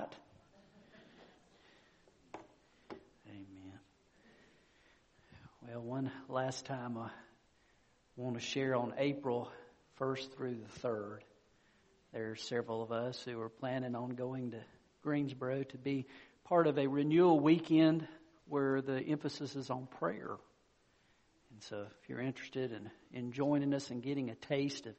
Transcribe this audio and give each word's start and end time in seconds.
right? 0.00 0.14
Amen. 3.28 3.78
Well, 5.68 5.82
one 5.82 6.10
last 6.28 6.64
time 6.64 6.96
I 6.96 7.10
want 8.16 8.36
to 8.36 8.40
share 8.40 8.74
on 8.74 8.94
April 8.98 9.50
1st 10.00 10.34
through 10.34 10.56
the 10.56 10.88
3rd. 10.88 11.18
There 12.12 12.30
are 12.30 12.36
several 12.36 12.82
of 12.82 12.92
us 12.92 13.22
who 13.24 13.40
are 13.40 13.48
planning 13.48 13.94
on 13.94 14.10
going 14.10 14.52
to 14.52 14.60
Greensboro 15.02 15.64
to 15.64 15.78
be 15.78 16.06
part 16.44 16.66
of 16.66 16.78
a 16.78 16.86
renewal 16.86 17.38
weekend 17.38 18.06
where 18.48 18.82
the 18.82 19.00
emphasis 19.00 19.54
is 19.54 19.70
on 19.70 19.86
prayer. 19.98 20.36
And 21.52 21.62
so 21.62 21.86
if 22.02 22.08
you're 22.08 22.20
interested 22.20 22.72
in, 22.72 22.90
in 23.12 23.32
joining 23.32 23.74
us 23.74 23.90
and 23.90 24.02
getting 24.02 24.30
a 24.30 24.34
taste 24.34 24.86
of 24.86 24.94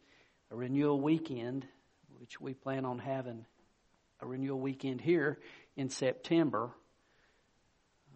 a 0.52 0.56
renewal 0.56 1.00
weekend, 1.00 1.66
which 2.20 2.40
we 2.40 2.54
plan 2.54 2.86
on 2.86 3.00
having 3.00 3.46
a 4.22 4.26
renewal 4.26 4.60
weekend 4.60 5.02
here 5.02 5.40
in 5.76 5.90
September, 5.90 6.70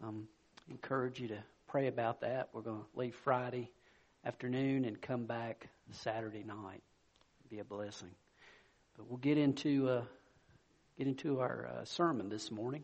um, 0.04 0.27
encourage 0.70 1.20
you 1.20 1.30
to 1.30 1.44
pray 1.68 1.88
about 1.88 2.22
that. 2.22 2.50
We're 2.54 2.62
going 2.62 2.82
to 2.82 3.00
leave 3.00 3.16
Friday 3.16 3.72
afternoon 4.23 4.86
and 4.86 5.02
come 5.02 5.26
back 5.26 5.68
Saturday 5.91 6.44
night. 6.44 6.84
Be 7.49 7.60
a 7.60 7.63
blessing. 7.63 8.12
But 8.98 9.10
we'll 9.10 9.18
get 9.18 9.38
into 9.38 9.90
uh, 9.90 10.04
get 10.98 11.08
into 11.08 11.40
our 11.40 11.68
uh, 11.68 11.86
sermon 11.86 12.30
this 12.30 12.49
morning. 12.52 12.84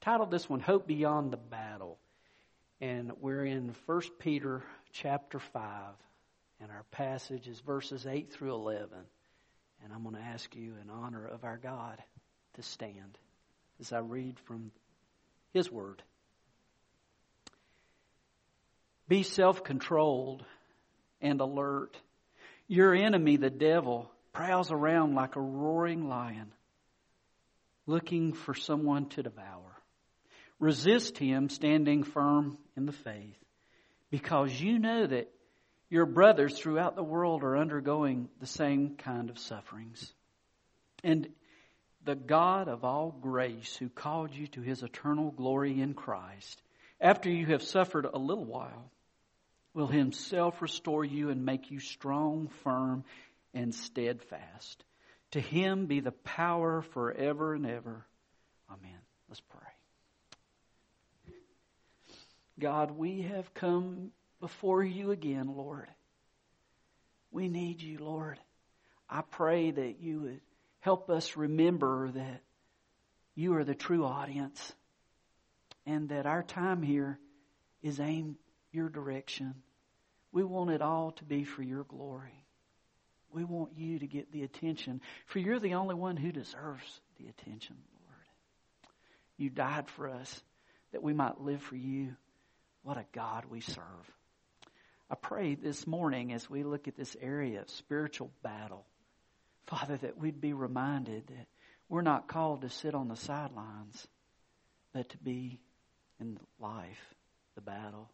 Titled 0.00 0.30
this 0.30 0.48
one 0.48 0.60
"Hope 0.60 0.86
Beyond 0.86 1.32
the 1.32 1.36
Battle," 1.36 1.98
and 2.80 3.12
we're 3.20 3.44
in 3.44 3.72
First 3.86 4.18
Peter 4.18 4.62
chapter 4.92 5.38
five, 5.38 5.94
and 6.60 6.70
our 6.70 6.84
passage 6.90 7.48
is 7.48 7.60
verses 7.60 8.06
eight 8.06 8.32
through 8.32 8.54
eleven. 8.54 9.00
And 9.84 9.92
I'm 9.92 10.02
going 10.04 10.14
to 10.14 10.20
ask 10.22 10.56
you, 10.56 10.74
in 10.82 10.88
honor 10.88 11.26
of 11.26 11.44
our 11.44 11.58
God, 11.58 12.02
to 12.56 12.62
stand 12.62 13.18
as 13.80 13.92
I 13.92 13.98
read 13.98 14.38
from 14.40 14.70
His 15.52 15.70
Word. 15.70 16.02
Be 19.08 19.22
self 19.22 19.62
controlled 19.62 20.44
and 21.20 21.40
alert. 21.40 21.96
Your 22.66 22.94
enemy, 22.94 23.36
the 23.36 23.50
devil, 23.50 24.10
prowls 24.32 24.72
around 24.72 25.14
like 25.14 25.36
a 25.36 25.40
roaring 25.40 26.08
lion, 26.08 26.52
looking 27.86 28.32
for 28.32 28.54
someone 28.54 29.08
to 29.10 29.22
devour. 29.22 29.76
Resist 30.58 31.18
him, 31.18 31.48
standing 31.48 32.02
firm 32.02 32.58
in 32.76 32.86
the 32.86 32.92
faith, 32.92 33.36
because 34.10 34.58
you 34.60 34.78
know 34.78 35.06
that 35.06 35.30
your 35.88 36.06
brothers 36.06 36.58
throughout 36.58 36.96
the 36.96 37.02
world 37.02 37.44
are 37.44 37.56
undergoing 37.56 38.28
the 38.40 38.46
same 38.46 38.96
kind 38.96 39.30
of 39.30 39.38
sufferings. 39.38 40.12
And 41.04 41.28
the 42.06 42.14
God 42.14 42.68
of 42.68 42.84
all 42.84 43.10
grace, 43.20 43.76
who 43.76 43.88
called 43.88 44.32
you 44.32 44.46
to 44.48 44.62
his 44.62 44.82
eternal 44.82 45.32
glory 45.32 45.80
in 45.80 45.92
Christ, 45.92 46.62
after 47.00 47.28
you 47.28 47.46
have 47.46 47.62
suffered 47.62 48.06
a 48.06 48.18
little 48.18 48.44
while, 48.44 48.90
will 49.74 49.88
himself 49.88 50.62
restore 50.62 51.04
you 51.04 51.28
and 51.28 51.44
make 51.44 51.70
you 51.70 51.80
strong, 51.80 52.48
firm, 52.62 53.04
and 53.52 53.74
steadfast. 53.74 54.84
To 55.32 55.40
him 55.40 55.86
be 55.86 56.00
the 56.00 56.12
power 56.12 56.80
forever 56.80 57.54
and 57.54 57.66
ever. 57.66 58.06
Amen. 58.70 58.98
Let's 59.28 59.40
pray. 59.40 59.60
God, 62.58 62.92
we 62.92 63.22
have 63.22 63.52
come 63.52 64.12
before 64.40 64.82
you 64.82 65.10
again, 65.10 65.54
Lord. 65.54 65.88
We 67.30 67.48
need 67.48 67.82
you, 67.82 67.98
Lord. 67.98 68.38
I 69.10 69.22
pray 69.22 69.72
that 69.72 70.00
you 70.00 70.20
would 70.20 70.40
help 70.86 71.10
us 71.10 71.36
remember 71.36 72.12
that 72.12 72.42
you 73.34 73.56
are 73.56 73.64
the 73.64 73.74
true 73.74 74.04
audience 74.04 74.72
and 75.84 76.10
that 76.10 76.26
our 76.26 76.44
time 76.44 76.80
here 76.80 77.18
is 77.82 77.98
aimed 77.98 78.36
your 78.70 78.88
direction. 78.88 79.52
We 80.30 80.44
want 80.44 80.70
it 80.70 80.82
all 80.82 81.10
to 81.10 81.24
be 81.24 81.42
for 81.42 81.64
your 81.64 81.82
glory. 81.82 82.40
We 83.32 83.42
want 83.42 83.72
you 83.76 83.98
to 83.98 84.06
get 84.06 84.30
the 84.30 84.44
attention, 84.44 85.00
for 85.26 85.40
you're 85.40 85.58
the 85.58 85.74
only 85.74 85.96
one 85.96 86.16
who 86.16 86.30
deserves 86.30 87.00
the 87.18 87.26
attention, 87.26 87.74
Lord. 87.92 88.26
You 89.38 89.50
died 89.50 89.88
for 89.88 90.08
us 90.08 90.40
that 90.92 91.02
we 91.02 91.12
might 91.12 91.40
live 91.40 91.62
for 91.62 91.74
you. 91.74 92.14
What 92.84 92.96
a 92.96 93.06
God 93.12 93.46
we 93.50 93.60
serve. 93.60 94.14
I 95.10 95.16
pray 95.16 95.56
this 95.56 95.84
morning 95.84 96.32
as 96.32 96.48
we 96.48 96.62
look 96.62 96.86
at 96.86 96.96
this 96.96 97.16
area 97.20 97.62
of 97.62 97.70
spiritual 97.70 98.30
battle, 98.44 98.86
Father, 99.66 99.96
that 99.96 100.18
we'd 100.18 100.40
be 100.40 100.52
reminded 100.52 101.26
that 101.28 101.46
we're 101.88 102.02
not 102.02 102.28
called 102.28 102.62
to 102.62 102.70
sit 102.70 102.94
on 102.94 103.08
the 103.08 103.16
sidelines, 103.16 104.06
but 104.92 105.08
to 105.10 105.18
be 105.18 105.60
in 106.20 106.38
life, 106.60 107.14
the 107.54 107.60
battle. 107.60 108.10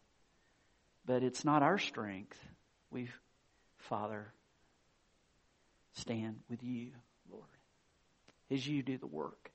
But 1.05 1.23
it's 1.23 1.45
not 1.45 1.63
our 1.63 1.77
strength. 1.77 2.37
We, 2.91 3.09
Father, 3.77 4.31
stand 5.93 6.39
with 6.49 6.63
you, 6.63 6.91
Lord, 7.29 7.43
as 8.49 8.65
you 8.65 8.83
do 8.83 8.97
the 8.97 9.07
work. 9.07 9.51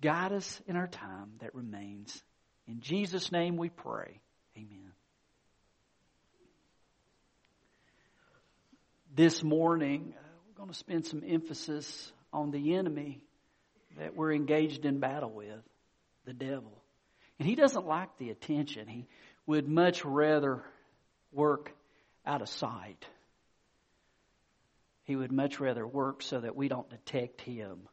Guide 0.00 0.32
us 0.32 0.60
in 0.66 0.76
our 0.76 0.86
time 0.86 1.32
that 1.40 1.54
remains. 1.54 2.22
In 2.66 2.80
Jesus' 2.80 3.32
name 3.32 3.56
we 3.56 3.68
pray. 3.68 4.20
Amen. 4.56 4.92
This 9.14 9.42
morning, 9.42 10.14
going 10.56 10.68
to 10.68 10.74
spend 10.74 11.06
some 11.06 11.22
emphasis 11.26 12.12
on 12.32 12.50
the 12.50 12.74
enemy 12.74 13.20
that 13.98 14.16
we're 14.16 14.32
engaged 14.32 14.84
in 14.84 15.00
battle 15.00 15.30
with, 15.30 15.62
the 16.24 16.32
devil. 16.32 16.72
And 17.38 17.46
he 17.46 17.54
doesn't 17.54 17.86
like 17.86 18.16
the 18.18 18.30
attention. 18.30 18.88
He 18.88 19.06
would 19.46 19.68
much 19.68 20.04
rather 20.04 20.62
work 21.32 21.72
out 22.24 22.42
of 22.42 22.48
sight. 22.48 23.06
He 25.04 25.14
would 25.14 25.30
much 25.30 25.60
rather 25.60 25.86
work 25.86 26.22
so 26.22 26.40
that 26.40 26.56
we 26.56 26.68
don't 26.68 26.88
detect 26.90 27.40
him, 27.42 27.88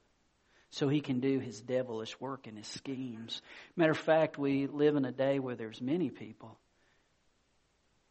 so 0.71 0.87
he 0.87 1.01
can 1.01 1.19
do 1.19 1.39
his 1.39 1.61
devilish 1.61 2.19
work 2.19 2.47
and 2.47 2.57
his 2.57 2.67
schemes. 2.67 3.41
Matter 3.75 3.91
of 3.91 3.97
fact, 3.97 4.37
we 4.37 4.67
live 4.67 4.95
in 4.95 5.05
a 5.05 5.11
day 5.11 5.37
where 5.39 5.55
there's 5.55 5.81
many 5.81 6.09
people 6.09 6.57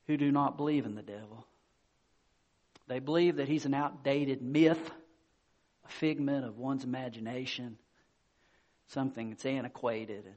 who 0.07 0.17
do 0.17 0.31
not 0.31 0.57
believe 0.57 0.85
in 0.85 0.95
the 0.95 1.03
devil. 1.03 1.47
They 2.89 2.99
believe 2.99 3.37
that 3.37 3.49
he's 3.49 3.65
an 3.65 3.75
outdated 3.75 4.43
myth, 4.43 4.91
a 5.85 5.89
figment 5.89 6.45
of 6.45 6.59
one's 6.59 6.85
imagination, 6.85 7.79
something 8.89 9.31
that's 9.31 9.47
antiquated 9.47 10.25
and 10.27 10.35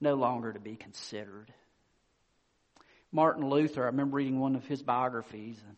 no 0.00 0.14
longer 0.14 0.52
to 0.52 0.60
be 0.60 0.76
considered. 0.76 1.52
Martin 3.12 3.48
Luther, 3.48 3.84
I 3.84 3.86
remember 3.86 4.16
reading 4.16 4.40
one 4.40 4.56
of 4.56 4.66
his 4.66 4.82
biographies, 4.82 5.58
and 5.66 5.76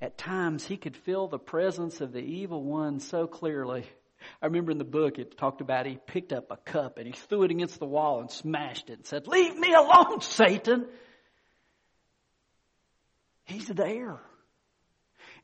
at 0.00 0.16
times 0.16 0.64
he 0.64 0.76
could 0.76 0.96
feel 0.96 1.28
the 1.28 1.38
presence 1.38 2.00
of 2.00 2.12
the 2.12 2.20
evil 2.20 2.62
one 2.62 3.00
so 3.00 3.26
clearly. 3.26 3.84
I 4.40 4.46
remember 4.46 4.72
in 4.72 4.78
the 4.78 4.84
book 4.84 5.18
it 5.18 5.36
talked 5.36 5.60
about 5.60 5.86
he 5.86 5.98
picked 6.06 6.32
up 6.32 6.50
a 6.50 6.56
cup 6.56 6.98
and 6.98 7.06
he 7.06 7.12
threw 7.12 7.42
it 7.42 7.50
against 7.50 7.78
the 7.78 7.86
wall 7.86 8.20
and 8.20 8.30
smashed 8.30 8.90
it 8.90 8.94
and 8.94 9.06
said, 9.06 9.26
Leave 9.26 9.56
me 9.56 9.72
alone, 9.72 10.20
Satan. 10.20 10.86
He's 13.44 13.66
there. 13.66 14.20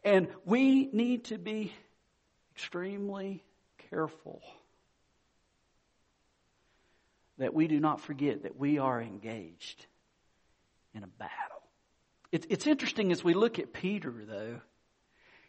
And 0.07 0.29
we 0.45 0.89
need 0.93 1.25
to 1.27 1.37
be 1.37 1.73
extremely 2.55 3.43
careful 3.91 4.41
that 7.39 7.53
we 7.53 7.67
do 7.67 7.81
not 7.81 8.01
forget 8.01 8.45
that 8.45 8.57
we 8.57 8.79
are 8.79 9.03
engaged 9.03 9.85
in 10.95 11.03
a 11.03 11.09
battle. 11.09 11.61
It's, 12.31 12.47
it's 12.49 12.69
interesting 12.69 13.11
as 13.11 13.25
we 13.25 13.35
look 13.35 13.59
at 13.59 13.73
Peter, 13.73 14.15
though. 14.29 14.61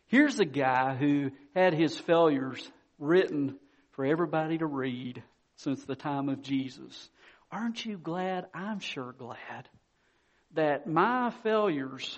Here's 0.08 0.40
a 0.40 0.46
guy 0.46 0.96
who 0.96 1.30
had 1.54 1.76
his 1.76 1.96
failures 1.96 2.68
written 2.98 3.60
for 3.92 4.06
everybody 4.06 4.58
to 4.58 4.66
read 4.66 5.22
since 5.58 5.86
the 5.86 5.96
time 5.96 6.30
of 6.30 6.42
Jesus. 6.42 7.12
Aren't 7.52 7.86
you 7.86 8.00
glad? 8.00 8.48
I'm 8.56 8.80
sure 8.80 9.14
glad 9.16 9.70
that 10.56 10.88
my 10.88 11.30
failures, 11.44 12.18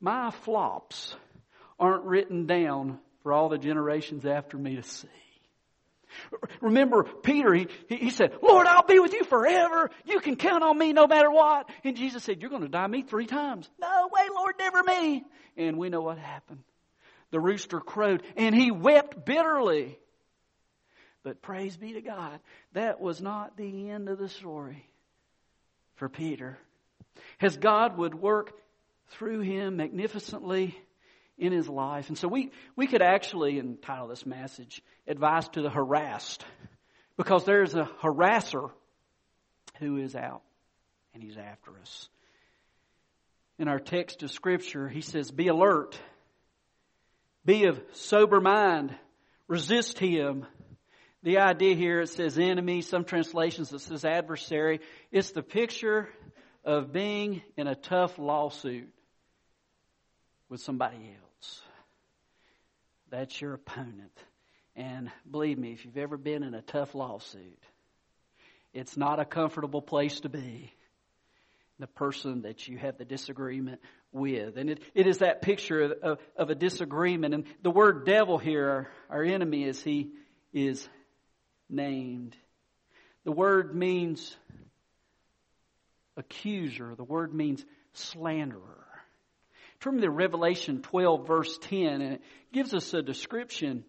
my 0.00 0.30
flops, 0.30 1.16
aren't 1.78 2.04
written 2.04 2.46
down 2.46 2.98
for 3.22 3.32
all 3.32 3.48
the 3.48 3.58
generations 3.58 4.24
after 4.24 4.56
me 4.56 4.76
to 4.76 4.82
see. 4.82 5.08
Remember, 6.60 7.04
Peter, 7.04 7.52
he, 7.54 7.68
he 7.88 8.10
said, 8.10 8.32
Lord, 8.42 8.66
I'll 8.66 8.86
be 8.86 8.98
with 8.98 9.12
you 9.12 9.24
forever. 9.24 9.90
You 10.06 10.20
can 10.20 10.36
count 10.36 10.64
on 10.64 10.76
me 10.78 10.92
no 10.92 11.06
matter 11.06 11.30
what. 11.30 11.68
And 11.84 11.96
Jesus 11.96 12.24
said, 12.24 12.40
You're 12.40 12.50
going 12.50 12.62
to 12.62 12.68
die 12.68 12.86
me 12.86 13.02
three 13.02 13.26
times. 13.26 13.68
No 13.80 14.08
way, 14.10 14.26
Lord, 14.34 14.54
never 14.58 14.82
me. 14.82 15.24
And 15.56 15.76
we 15.76 15.90
know 15.90 16.00
what 16.00 16.18
happened. 16.18 16.60
The 17.30 17.40
rooster 17.40 17.80
crowed, 17.80 18.22
and 18.36 18.54
he 18.54 18.70
wept 18.70 19.24
bitterly. 19.26 19.98
But 21.22 21.42
praise 21.42 21.76
be 21.76 21.92
to 21.94 22.00
God, 22.00 22.40
that 22.72 23.00
was 23.00 23.20
not 23.20 23.56
the 23.56 23.90
end 23.90 24.08
of 24.08 24.18
the 24.18 24.28
story 24.28 24.88
for 25.96 26.08
Peter. 26.08 26.56
As 27.40 27.56
God 27.56 27.98
would 27.98 28.14
work 28.14 28.52
through 29.08 29.40
him 29.40 29.76
magnificently 29.76 30.78
in 31.38 31.52
his 31.52 31.68
life. 31.68 32.08
And 32.08 32.18
so 32.18 32.28
we, 32.28 32.50
we 32.76 32.86
could 32.86 33.02
actually 33.02 33.58
entitle 33.58 34.08
this 34.08 34.26
message 34.26 34.82
Advice 35.06 35.48
to 35.48 35.62
the 35.62 35.70
Harassed 35.70 36.44
because 37.16 37.44
there's 37.44 37.74
a 37.74 37.88
harasser 38.02 38.70
who 39.78 39.96
is 39.98 40.14
out 40.14 40.42
and 41.14 41.22
he's 41.22 41.36
after 41.36 41.72
us. 41.80 42.08
In 43.58 43.68
our 43.68 43.80
text 43.80 44.22
of 44.22 44.30
Scripture, 44.30 44.88
he 44.88 45.00
says, 45.00 45.30
Be 45.30 45.48
alert, 45.48 45.98
be 47.44 47.64
of 47.64 47.80
sober 47.92 48.40
mind, 48.40 48.94
resist 49.48 49.98
him. 49.98 50.46
The 51.24 51.38
idea 51.38 51.74
here, 51.74 52.00
it 52.00 52.10
says 52.10 52.38
enemy, 52.38 52.82
some 52.82 53.04
translations 53.04 53.72
it 53.72 53.80
says 53.80 54.04
adversary. 54.04 54.80
It's 55.10 55.32
the 55.32 55.42
picture 55.42 56.08
of 56.64 56.92
being 56.92 57.42
in 57.56 57.66
a 57.66 57.74
tough 57.74 58.18
lawsuit 58.18 58.88
with 60.48 60.60
somebody 60.60 60.96
else. 60.96 61.27
That's 63.10 63.40
your 63.40 63.54
opponent. 63.54 64.12
And 64.76 65.10
believe 65.28 65.58
me, 65.58 65.72
if 65.72 65.84
you've 65.84 65.96
ever 65.96 66.16
been 66.16 66.42
in 66.42 66.54
a 66.54 66.62
tough 66.62 66.94
lawsuit, 66.94 67.62
it's 68.72 68.96
not 68.96 69.18
a 69.18 69.24
comfortable 69.24 69.82
place 69.82 70.20
to 70.20 70.28
be. 70.28 70.72
The 71.80 71.86
person 71.86 72.42
that 72.42 72.66
you 72.66 72.76
have 72.78 72.98
the 72.98 73.04
disagreement 73.04 73.80
with. 74.12 74.56
And 74.56 74.70
it, 74.70 74.82
it 74.94 75.06
is 75.06 75.18
that 75.18 75.42
picture 75.42 75.92
of, 76.02 76.18
of, 76.36 76.50
a 76.50 76.54
disagreement. 76.54 77.34
And 77.34 77.44
the 77.62 77.70
word 77.70 78.04
devil 78.04 78.36
here, 78.36 78.68
our, 78.68 78.88
our 79.10 79.22
enemy, 79.22 79.64
as 79.68 79.80
he 79.80 80.10
is 80.52 80.88
named. 81.70 82.36
The 83.24 83.32
word 83.32 83.76
means 83.76 84.36
accuser. 86.16 86.94
The 86.96 87.04
word 87.04 87.32
means 87.32 87.64
slanderer. 87.92 88.87
Turn 89.80 90.00
to 90.00 90.10
Revelation 90.10 90.82
12, 90.82 91.26
verse 91.26 91.58
10, 91.62 91.86
and 92.00 92.14
it 92.14 92.22
gives 92.52 92.74
us 92.74 92.92
a 92.94 93.02
description 93.02 93.84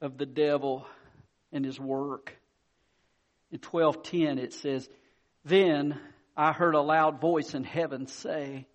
of 0.00 0.18
the 0.18 0.26
devil 0.26 0.86
and 1.52 1.64
his 1.64 1.80
work. 1.80 2.36
In 3.50 3.58
12:10 3.58 4.38
it 4.38 4.52
says, 4.52 4.88
"Then 5.44 6.00
I 6.36 6.52
heard 6.52 6.74
a 6.74 6.80
loud 6.80 7.20
voice 7.20 7.54
in 7.54 7.64
heaven 7.64 8.06
say, 8.06 8.66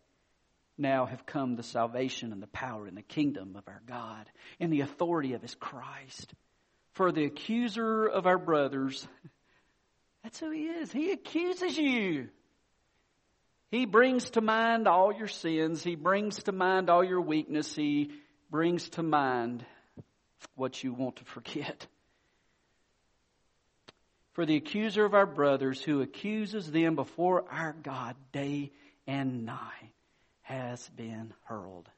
now 0.80 1.06
have 1.06 1.26
come 1.26 1.56
the 1.56 1.64
salvation 1.64 2.32
and 2.32 2.42
the 2.42 2.48
power 2.48 2.88
and 2.88 2.98
the 2.98 3.02
kingdom 3.02 3.56
of 3.56 3.68
our 3.68 3.82
God 3.86 4.30
and 4.60 4.72
the 4.72 4.82
authority 4.82 5.34
of 5.34 5.42
his 5.42 5.54
Christ. 5.54 6.34
For 6.94 7.12
the 7.12 7.26
accuser 7.26 8.06
of 8.06 8.26
our 8.26 8.38
brothers, 8.38 9.08
that's 10.24 10.40
who 10.40 10.52
he 10.52 10.68
is. 10.68 10.92
He 10.92 11.12
accuses 11.12 11.78
you. 11.78 12.30
He 13.72 13.86
brings 13.86 14.32
to 14.32 14.42
mind 14.42 14.88
all 14.88 15.14
your 15.14 15.28
sins. 15.28 15.84
He 15.84 15.96
brings 15.96 16.44
to 16.44 16.52
mind 16.52 16.90
all 16.90 17.04
your 17.04 17.22
weakness. 17.22 17.76
He 17.76 18.12
brings 18.50 18.90
to 18.92 19.04
mind 19.04 19.64
what 20.56 20.84
you 20.84 20.94
want 20.94 21.18
to 21.18 21.26
forget. 21.26 21.86
For 24.34 24.46
the 24.46 24.56
accuser 24.56 25.06
of 25.06 25.14
our 25.14 25.26
brothers 25.26 25.82
who 25.82 26.02
accuses 26.02 26.72
them 26.72 26.96
before 26.96 27.46
our 27.52 27.76
God 27.84 28.16
day 28.32 28.72
and 29.06 29.46
night 29.46 29.92
has 30.42 30.88
been 30.90 31.34
hurled 31.46 31.90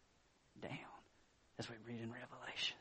down. 0.62 0.71
As 1.57 1.69
we 1.69 1.75
read 1.88 2.01
in 2.01 2.12
Revelation. 2.12 2.75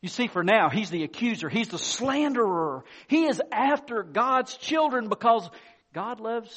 You 0.00 0.08
see, 0.08 0.28
for 0.28 0.42
now, 0.42 0.68
he's 0.68 0.90
the 0.90 1.04
accuser. 1.04 1.48
He's 1.48 1.68
the 1.68 1.78
slanderer. 1.78 2.84
He 3.08 3.24
is 3.26 3.42
after 3.50 4.02
God's 4.02 4.56
children 4.56 5.08
because 5.08 5.48
God 5.92 6.20
loves 6.20 6.50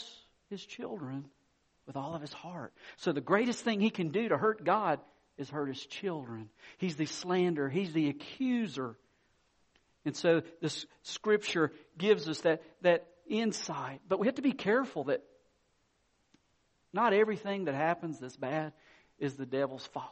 his 0.50 0.66
children 0.66 1.26
with 1.86 1.96
all 1.96 2.16
of 2.16 2.22
his 2.22 2.34
heart. 2.34 2.74
So 2.98 3.12
the 3.12 3.22
greatest 3.22 3.60
thing 3.60 3.80
he 3.80 3.90
can 3.90 4.10
do 4.10 4.30
to 4.30 4.38
hurt 4.38 4.64
God 4.64 5.00
is 5.38 5.50
hurt 5.50 5.68
his 5.68 5.86
children. 5.86 6.50
He's 6.78 6.96
the 6.96 7.06
slanderer. 7.06 7.70
He's 7.70 7.94
the 7.94 8.10
accuser. 8.10 8.96
And 10.06 10.16
so 10.16 10.42
this 10.62 10.86
scripture 11.04 11.72
gives 11.98 12.30
us 12.30 12.42
that, 12.42 12.62
that 12.82 13.08
insight. 13.28 14.02
But 14.08 14.20
we 14.20 14.28
have 14.28 14.36
to 14.36 14.42
be 14.42 14.52
careful 14.52 15.06
that 15.06 15.24
not 16.94 17.14
everything 17.14 17.66
that 17.66 17.76
happens 17.76 18.20
that's 18.20 18.38
bad 18.38 18.74
is 19.20 19.34
the 19.36 19.46
devil's 19.46 19.86
fault. 19.88 20.12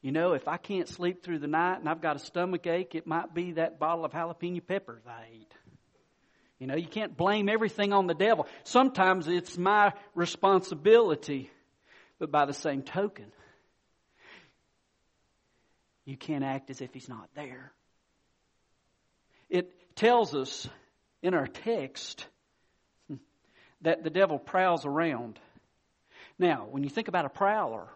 You 0.00 0.10
know, 0.10 0.32
if 0.32 0.48
I 0.48 0.56
can't 0.56 0.88
sleep 0.88 1.22
through 1.22 1.38
the 1.38 1.46
night 1.46 1.78
and 1.78 1.88
I've 1.88 2.00
got 2.00 2.16
a 2.16 2.18
stomach 2.18 2.66
ache, 2.66 2.96
it 2.96 3.06
might 3.06 3.32
be 3.32 3.52
that 3.52 3.78
bottle 3.78 4.04
of 4.04 4.10
jalapeno 4.10 4.66
peppers 4.66 5.04
I 5.06 5.26
ate. 5.32 5.54
You 6.62 6.68
know, 6.68 6.76
you 6.76 6.86
can't 6.86 7.16
blame 7.16 7.48
everything 7.48 7.92
on 7.92 8.06
the 8.06 8.14
devil. 8.14 8.46
Sometimes 8.62 9.26
it's 9.26 9.58
my 9.58 9.94
responsibility. 10.14 11.50
But 12.20 12.30
by 12.30 12.44
the 12.44 12.54
same 12.54 12.82
token, 12.82 13.32
you 16.04 16.16
can't 16.16 16.44
act 16.44 16.70
as 16.70 16.80
if 16.80 16.94
he's 16.94 17.08
not 17.08 17.28
there. 17.34 17.72
It 19.50 19.72
tells 19.96 20.36
us 20.36 20.68
in 21.20 21.34
our 21.34 21.48
text 21.48 22.28
that 23.80 24.04
the 24.04 24.10
devil 24.10 24.38
prowls 24.38 24.86
around. 24.86 25.40
Now, 26.38 26.68
when 26.70 26.84
you 26.84 26.90
think 26.90 27.08
about 27.08 27.24
a 27.24 27.28
prowler, 27.28 27.88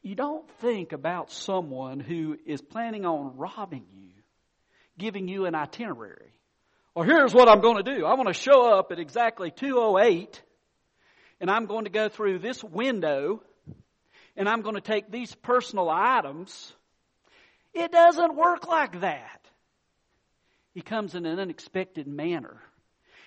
you 0.00 0.14
don't 0.14 0.48
think 0.60 0.92
about 0.92 1.30
someone 1.30 2.00
who 2.00 2.38
is 2.46 2.62
planning 2.62 3.04
on 3.04 3.36
robbing 3.36 3.84
you, 3.94 4.08
giving 4.96 5.28
you 5.28 5.44
an 5.44 5.54
itinerary. 5.54 6.30
Well, 6.94 7.04
here's 7.04 7.34
what 7.34 7.48
I'm 7.48 7.60
going 7.60 7.82
to 7.82 7.96
do. 7.96 8.06
I 8.06 8.14
want 8.14 8.28
to 8.28 8.34
show 8.34 8.72
up 8.78 8.92
at 8.92 9.00
exactly 9.00 9.50
208 9.50 10.40
and 11.40 11.50
I'm 11.50 11.66
going 11.66 11.86
to 11.86 11.90
go 11.90 12.08
through 12.08 12.38
this 12.38 12.62
window 12.62 13.42
and 14.36 14.48
I'm 14.48 14.62
going 14.62 14.76
to 14.76 14.80
take 14.80 15.10
these 15.10 15.34
personal 15.34 15.90
items. 15.90 16.72
It 17.72 17.90
doesn't 17.90 18.36
work 18.36 18.68
like 18.68 19.00
that. 19.00 19.40
He 20.72 20.82
comes 20.82 21.16
in 21.16 21.26
an 21.26 21.40
unexpected 21.40 22.06
manner. 22.06 22.60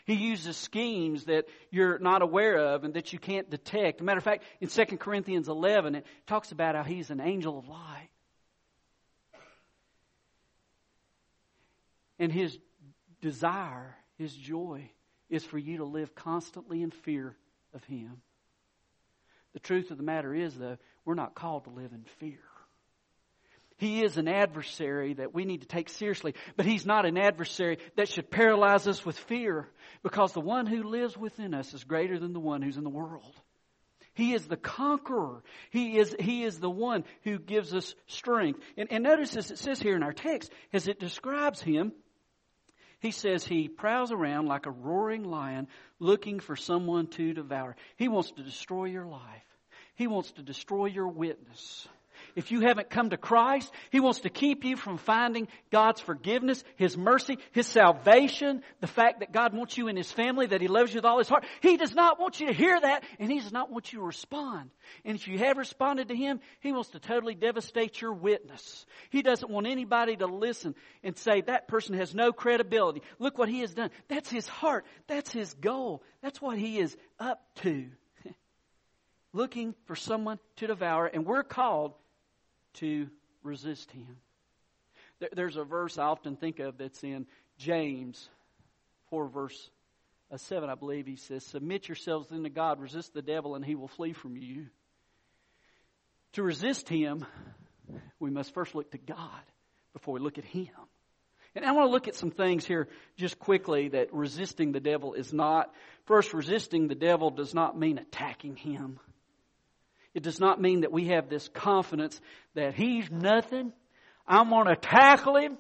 He 0.06 0.14
uses 0.14 0.56
schemes 0.56 1.26
that 1.26 1.48
you're 1.70 2.00
not 2.00 2.22
aware 2.22 2.58
of 2.58 2.86
and 2.86 2.94
that 2.94 3.12
you 3.12 3.20
can't 3.20 3.50
detect. 3.50 4.02
matter 4.02 4.20
of 4.20 4.24
fact, 4.24 4.46
in 4.62 4.70
2 4.70 4.86
Corinthians 4.96 5.50
11, 5.50 5.96
it 5.96 6.06
talks 6.26 6.54
about 6.54 6.76
how 6.76 6.84
he's 6.84 7.10
an 7.10 7.20
angel 7.20 7.60
of 7.60 7.68
light. 7.68 8.10
And 12.18 12.32
his 12.32 12.58
desire, 13.22 13.96
his 14.18 14.34
joy, 14.34 14.90
is 15.30 15.44
for 15.44 15.58
you 15.58 15.78
to 15.78 15.86
live 15.86 16.16
constantly 16.16 16.82
in 16.82 16.92
fear 16.92 17.36
of 17.74 17.84
him. 17.86 18.22
The 19.54 19.60
truth 19.60 19.92
of 19.92 19.98
the 19.98 20.04
matter 20.04 20.34
is, 20.34 20.56
though, 20.56 20.78
we're 21.06 21.16
not 21.16 21.36
called 21.36 21.64
to 21.64 21.70
live 21.70 21.92
in 21.92 22.04
fear. 22.20 22.40
He 23.78 24.04
is 24.04 24.18
an 24.18 24.28
adversary 24.28 25.14
that 25.16 25.34
we 25.34 25.46
need 25.46 25.62
to 25.62 25.68
take 25.68 25.90
seriously, 25.90 26.34
but 26.56 26.66
He's 26.66 26.86
not 26.86 27.06
an 27.06 27.18
adversary 27.18 27.78
that 27.96 28.10
should 28.10 28.32
paralyze 28.32 28.88
us 28.88 29.06
with 29.06 29.18
fear 29.18 29.70
because 30.02 30.34
the 30.34 30.42
one 30.42 30.66
who 30.66 30.84
lives 30.84 31.16
within 31.16 31.54
us 31.54 31.74
is 31.76 31.84
greater 31.84 32.18
than 32.18 32.34
the 32.34 32.40
one 32.40 32.64
who's 32.64 32.78
in 32.78 32.84
the 32.84 32.90
world. 32.90 33.36
He 34.16 34.34
is 34.34 34.48
the 34.48 34.58
conqueror. 34.58 35.44
He 35.70 36.00
is, 36.00 36.16
he 36.20 36.44
is 36.44 36.60
the 36.60 36.72
one 36.72 37.04
who 37.24 37.38
gives 37.38 37.72
us 37.76 37.94
strength. 38.08 38.60
And, 38.76 38.92
and 38.92 39.04
notice 39.04 39.36
as 39.36 39.52
it 39.52 39.60
says 39.60 39.80
here 39.80 39.96
in 39.96 40.02
our 40.02 40.14
text, 40.14 40.52
as 40.74 40.88
it 40.88 41.00
describes 41.00 41.62
him, 41.62 41.92
he 43.00 43.12
says 43.12 43.46
he 43.46 43.68
prowls 43.68 44.12
around 44.12 44.48
like 44.48 44.66
a 44.66 44.72
roaring 44.72 45.24
lion 45.24 45.68
looking 46.00 46.40
for 46.40 46.56
someone 46.56 47.08
to 47.08 47.34
devour. 47.34 47.76
He 47.96 48.08
wants 48.08 48.32
to 48.32 48.44
destroy 48.44 48.86
your 48.86 49.06
life. 49.06 49.22
He 49.96 50.08
wants 50.08 50.32
to 50.34 50.42
destroy 50.42 50.86
your 50.88 51.08
witness 51.08 51.88
if 52.38 52.52
you 52.52 52.62
haven't 52.62 52.92
come 52.92 53.10
to 53.10 53.18
Christ, 53.18 53.74
He 53.90 54.00
wants 54.00 54.20
to 54.20 54.30
keep 54.30 54.64
you 54.64 54.78
from 54.78 55.00
finding 55.00 55.48
God's 55.72 56.00
forgiveness, 56.00 56.64
His 56.76 56.96
mercy, 56.96 57.40
His 57.52 57.66
salvation, 57.66 58.62
the 58.80 58.86
fact 58.86 59.22
that 59.22 59.34
God 59.34 59.56
wants 59.56 59.76
you 59.76 59.88
in 59.88 59.98
His 59.98 60.12
family, 60.12 60.46
that 60.46 60.62
He 60.62 60.68
loves 60.68 60.94
you 60.94 61.00
with 61.00 61.06
all 61.06 61.18
His 61.18 61.28
heart. 61.28 61.46
He 61.62 61.78
does 61.78 61.96
not 61.96 62.20
want 62.20 62.40
you 62.40 62.46
to 62.46 62.54
hear 62.54 62.80
that, 62.80 63.04
and 63.18 63.32
He 63.32 63.40
does 63.40 63.52
not 63.52 63.72
want 63.72 63.92
you 63.92 64.00
to 64.00 64.06
respond. 64.06 64.70
And 65.04 65.18
if 65.18 65.28
you 65.28 65.40
have 65.40 65.58
responded 65.58 66.10
to 66.10 66.16
Him, 66.16 66.40
He 66.60 66.72
wants 66.72 66.92
to 66.92 67.00
totally 67.00 67.34
devastate 67.34 68.00
your 68.00 68.14
witness. 68.14 68.86
He 69.10 69.24
doesn't 69.24 69.50
want 69.50 69.66
anybody 69.66 70.16
to 70.18 70.28
listen 70.28 70.76
and 71.04 71.18
say, 71.18 71.42
that 71.42 71.68
person 71.68 71.96
has 71.96 72.14
no 72.14 72.32
credibility. 72.32 73.02
Look 73.18 73.40
what 73.40 73.50
He 73.50 73.62
has 73.62 73.74
done. 73.74 73.90
That's 74.10 74.30
His 74.30 74.48
heart. 74.48 74.86
That's 75.08 75.32
His 75.32 75.56
goal. 75.56 76.04
That's 76.22 76.40
what 76.40 76.60
He 76.60 76.78
is 76.78 76.96
up 77.20 77.42
to. 77.64 77.88
Looking 79.34 79.74
for 79.86 79.96
someone 79.96 80.38
to 80.58 80.68
devour, 80.68 81.08
and 81.08 81.26
we're 81.26 81.42
called 81.42 81.96
to 82.76 83.08
resist 83.44 83.92
him. 83.92 84.18
There's 85.34 85.58
a 85.58 85.64
verse 85.64 85.98
I 85.98 86.04
often 86.04 86.36
think 86.36 86.60
of 86.60 86.78
that's 86.78 87.04
in 87.04 87.26
James 87.58 88.30
4, 89.10 89.28
verse 89.30 89.70
uh, 90.32 90.38
7, 90.38 90.70
I 90.70 90.76
believe. 90.76 91.08
He 91.08 91.16
says, 91.16 91.44
Submit 91.44 91.88
yourselves 91.88 92.28
then 92.30 92.44
to 92.44 92.50
God, 92.50 92.80
resist 92.80 93.14
the 93.14 93.22
devil, 93.22 93.56
and 93.56 93.66
he 93.66 93.76
will 93.76 93.88
flee 93.88 94.14
from 94.14 94.38
you. 94.38 94.68
To 96.34 96.44
resist 96.44 96.88
him, 96.88 97.26
we 98.20 98.30
must 98.30 98.54
first 98.54 98.76
look 98.76 98.92
to 98.92 98.98
God 98.98 99.42
before 99.94 100.14
we 100.14 100.20
look 100.20 100.38
at 100.38 100.46
him. 100.46 100.68
And 101.56 101.66
I 101.66 101.72
want 101.72 101.88
to 101.88 101.92
look 101.92 102.08
at 102.08 102.16
some 102.16 102.30
things 102.30 102.66
here 102.66 102.88
just 103.16 103.40
quickly 103.40 103.90
that 103.90 104.14
resisting 104.14 104.72
the 104.72 104.80
devil 104.80 105.14
is 105.14 105.34
not. 105.34 105.74
First, 106.06 106.34
resisting 106.34 106.88
the 106.88 106.94
devil 106.94 107.32
does 107.32 107.56
not 107.56 107.80
mean 107.80 107.98
attacking 107.98 108.58
him. 108.58 109.00
It 110.18 110.24
does 110.24 110.40
not 110.40 110.60
mean 110.60 110.82
that 110.82 110.92
we 110.92 111.10
have 111.10 111.30
this 111.30 111.48
confidence 111.50 112.20
that 112.56 112.74
he's 112.74 113.12
nothing. 113.12 113.72
I'm 114.28 114.50
going 114.50 114.66
to 114.66 114.76
tackle 114.76 115.38
him 115.38 115.60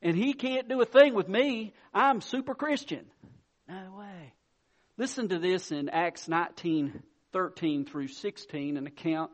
and 0.00 0.16
he 0.16 0.32
can't 0.32 0.66
do 0.66 0.80
a 0.80 0.86
thing 0.86 1.12
with 1.14 1.28
me. 1.28 1.74
I'm 1.92 2.22
super 2.22 2.54
Christian. 2.54 3.04
No 3.68 3.94
way. 3.98 4.32
Listen 4.96 5.28
to 5.28 5.38
this 5.38 5.72
in 5.72 5.90
Acts 5.90 6.26
19, 6.26 7.02
13 7.34 7.84
through 7.84 8.08
16, 8.08 8.78
an 8.78 8.86
account. 8.86 9.30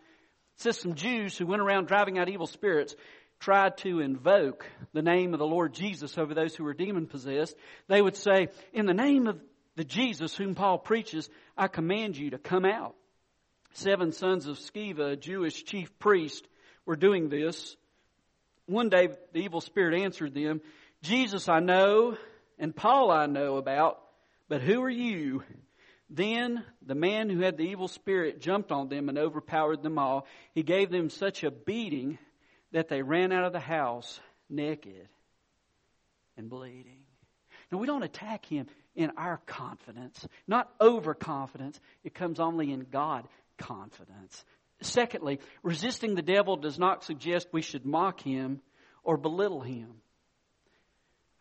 It 0.57 0.63
says 0.63 0.81
some 0.81 0.97
Jews 0.97 1.39
who 1.39 1.47
went 1.47 1.63
around 1.63 1.87
driving 1.87 2.19
out 2.19 2.29
evil 2.29 2.49
spirits 2.49 2.97
tried 3.39 3.77
to 3.77 4.01
invoke 4.01 4.67
the 4.93 5.03
name 5.03 5.35
of 5.35 5.39
the 5.39 5.47
Lord 5.47 5.73
Jesus 5.73 6.19
over 6.19 6.35
those 6.35 6.57
who 6.57 6.65
were 6.65 6.75
demon 6.75 7.07
possessed, 7.07 7.55
they 7.87 8.03
would 8.03 8.17
say, 8.17 8.49
In 8.73 8.87
the 8.87 8.93
name 8.93 9.29
of 9.29 9.39
the 9.77 9.85
Jesus 9.85 10.35
whom 10.35 10.57
Paul 10.57 10.79
preaches, 10.79 11.31
I 11.57 11.69
command 11.69 12.17
you 12.17 12.31
to 12.31 12.39
come 12.39 12.65
out. 12.65 12.97
Seven 13.75 14.13
sons 14.13 14.47
of 14.47 14.59
Sceva, 14.59 15.13
a 15.13 15.17
Jewish 15.17 15.65
chief 15.65 15.97
priest, 15.99 16.47
were 16.85 16.97
doing 16.97 17.29
this. 17.29 17.77
One 18.67 18.89
day 18.89 19.09
the 19.33 19.41
evil 19.41 19.61
spirit 19.61 20.01
answered 20.01 20.35
them, 20.35 20.61
Jesus 21.03 21.49
I 21.49 21.61
know, 21.61 22.17
and 22.59 22.75
Paul 22.75 23.11
I 23.11 23.27
know 23.27 23.57
about, 23.57 24.01
but 24.49 24.63
who 24.63 24.83
are 24.83 24.91
you? 24.91 25.43
Then 26.11 26.65
the 26.85 26.95
man 26.95 27.29
who 27.29 27.41
had 27.41 27.57
the 27.57 27.65
evil 27.65 27.89
spirit 27.89 28.41
jumped 28.41 28.73
on 28.73 28.89
them 28.89 29.09
and 29.09 29.19
overpowered 29.19 29.83
them 29.83 29.99
all. 29.99 30.27
He 30.55 30.63
gave 30.63 30.91
them 30.91 31.11
such 31.11 31.45
a 31.45 31.51
beating 31.51 32.19
that 32.73 32.89
they 32.89 33.03
ran 33.03 33.33
out 33.33 33.45
of 33.45 33.53
the 33.53 33.61
house 33.61 34.19
naked 34.49 35.09
and 36.37 36.49
bleeding. 36.49 37.01
Now, 37.71 37.79
we 37.79 37.87
don't 37.87 38.03
attack 38.03 38.47
him 38.47 38.67
in 38.97 39.13
our 39.19 39.41
confidence, 39.47 40.27
not 40.47 40.73
overconfidence. 40.81 41.79
It 42.03 42.15
comes 42.15 42.41
only 42.41 42.73
in 42.73 42.87
God 42.91 43.29
confidence. 43.59 44.45
Secondly, 44.81 45.41
resisting 45.63 46.15
the 46.15 46.23
devil 46.23 46.57
does 46.57 46.79
not 46.79 47.05
suggest 47.05 47.49
we 47.53 47.63
should 47.63 47.85
mock 47.85 48.21
him 48.21 48.61
or 49.03 49.17
belittle 49.17 49.61
him. 49.61 49.95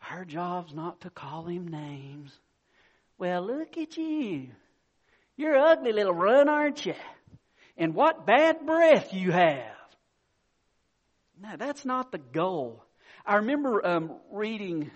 Our 0.09 0.25
job's 0.25 0.73
not 0.73 1.01
to 1.01 1.09
call 1.09 1.45
him 1.45 1.67
names. 1.67 2.31
Well, 3.17 3.45
look 3.45 3.77
at 3.77 3.97
you. 3.97 4.49
You're 5.35 5.57
ugly 5.57 5.91
little 5.91 6.13
run, 6.13 6.49
aren't 6.49 6.85
you? 6.85 6.95
And 7.77 7.93
what 7.93 8.25
bad 8.25 8.65
breath 8.65 9.13
you 9.13 9.31
have. 9.31 9.75
No, 11.39 11.55
that's 11.57 11.85
not 11.85 12.11
the 12.11 12.17
goal. 12.17 12.83
I 13.25 13.35
remember 13.35 13.85
um, 13.85 14.15
reading 14.31 14.89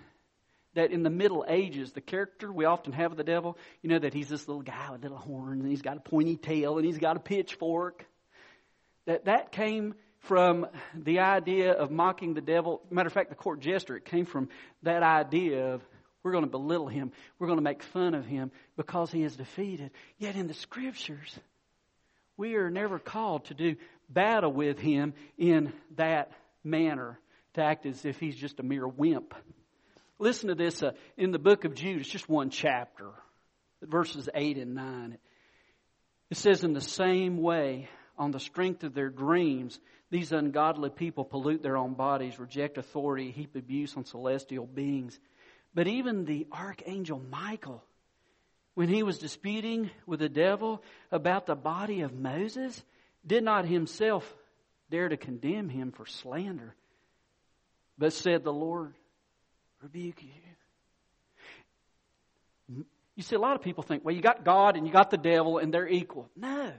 that 0.73 0.91
in 0.91 1.03
the 1.03 1.09
Middle 1.09 1.45
Ages, 1.47 1.91
the 1.91 2.01
character 2.01 2.51
we 2.51 2.65
often 2.65 2.93
have 2.93 3.11
of 3.11 3.17
the 3.17 3.23
devil, 3.23 3.57
you 3.81 3.89
know, 3.89 3.99
that 3.99 4.13
he's 4.13 4.29
this 4.29 4.47
little 4.47 4.63
guy 4.63 4.89
with 4.91 5.03
little 5.03 5.17
horns 5.17 5.61
and 5.61 5.69
he's 5.69 5.81
got 5.81 5.97
a 5.97 6.01
pointy 6.01 6.37
tail 6.37 6.77
and 6.77 6.85
he's 6.85 6.97
got 6.97 7.17
a 7.17 7.19
pitchfork. 7.19 8.05
That 9.05 9.25
that 9.25 9.51
came 9.51 9.95
from 10.19 10.67
the 10.95 11.19
idea 11.19 11.73
of 11.73 11.91
mocking 11.91 12.33
the 12.33 12.41
devil. 12.41 12.81
Matter 12.89 13.07
of 13.07 13.13
fact, 13.13 13.29
the 13.29 13.35
court 13.35 13.59
jester, 13.59 13.97
it 13.97 14.05
came 14.05 14.25
from 14.25 14.49
that 14.83 15.03
idea 15.03 15.73
of 15.73 15.81
we're 16.23 16.31
going 16.31 16.43
to 16.43 16.49
belittle 16.49 16.87
him, 16.87 17.11
we're 17.39 17.47
going 17.47 17.57
to 17.57 17.63
make 17.63 17.81
fun 17.81 18.13
of 18.13 18.25
him 18.25 18.51
because 18.77 19.11
he 19.11 19.23
is 19.23 19.35
defeated. 19.35 19.91
Yet 20.19 20.35
in 20.35 20.47
the 20.47 20.53
scriptures, 20.53 21.39
we 22.37 22.55
are 22.55 22.69
never 22.69 22.99
called 22.99 23.45
to 23.45 23.53
do 23.55 23.75
battle 24.07 24.51
with 24.51 24.77
him 24.79 25.13
in 25.37 25.73
that 25.95 26.31
manner, 26.63 27.19
to 27.55 27.63
act 27.63 27.85
as 27.85 28.05
if 28.05 28.19
he's 28.19 28.35
just 28.35 28.59
a 28.59 28.63
mere 28.63 28.87
wimp. 28.87 29.33
Listen 30.21 30.49
to 30.49 30.55
this 30.55 30.83
uh, 30.83 30.91
in 31.17 31.31
the 31.31 31.39
book 31.39 31.65
of 31.65 31.73
Jude, 31.73 31.99
it's 31.99 32.07
just 32.07 32.29
one 32.29 32.51
chapter, 32.51 33.09
verses 33.81 34.29
8 34.31 34.59
and 34.59 34.75
9. 34.75 35.17
It 36.29 36.37
says, 36.37 36.63
In 36.63 36.73
the 36.73 36.79
same 36.79 37.41
way, 37.41 37.89
on 38.19 38.29
the 38.29 38.39
strength 38.39 38.83
of 38.83 38.93
their 38.93 39.09
dreams, 39.09 39.79
these 40.11 40.31
ungodly 40.31 40.91
people 40.91 41.25
pollute 41.25 41.63
their 41.63 41.75
own 41.75 41.95
bodies, 41.95 42.37
reject 42.37 42.77
authority, 42.77 43.31
heap 43.31 43.55
abuse 43.55 43.97
on 43.97 44.05
celestial 44.05 44.67
beings. 44.67 45.19
But 45.73 45.87
even 45.87 46.25
the 46.25 46.45
archangel 46.51 47.19
Michael, 47.31 47.83
when 48.75 48.89
he 48.89 49.01
was 49.01 49.17
disputing 49.17 49.89
with 50.05 50.19
the 50.19 50.29
devil 50.29 50.83
about 51.11 51.47
the 51.47 51.55
body 51.55 52.01
of 52.01 52.13
Moses, 52.13 52.79
did 53.25 53.43
not 53.43 53.65
himself 53.65 54.31
dare 54.91 55.09
to 55.09 55.17
condemn 55.17 55.67
him 55.67 55.91
for 55.91 56.05
slander, 56.05 56.75
but 57.97 58.13
said, 58.13 58.43
The 58.43 58.53
Lord 58.53 58.93
rebuke 59.81 60.21
you. 60.21 60.29
You 63.15 63.23
see, 63.23 63.35
a 63.35 63.39
lot 63.39 63.55
of 63.55 63.61
people 63.61 63.83
think, 63.83 64.05
well, 64.05 64.15
you 64.15 64.21
got 64.21 64.45
God 64.45 64.77
and 64.77 64.87
you 64.87 64.93
got 64.93 65.11
the 65.11 65.17
devil 65.17 65.57
and 65.57 65.73
they're 65.73 65.87
equal. 65.87 66.29
No. 66.35 66.71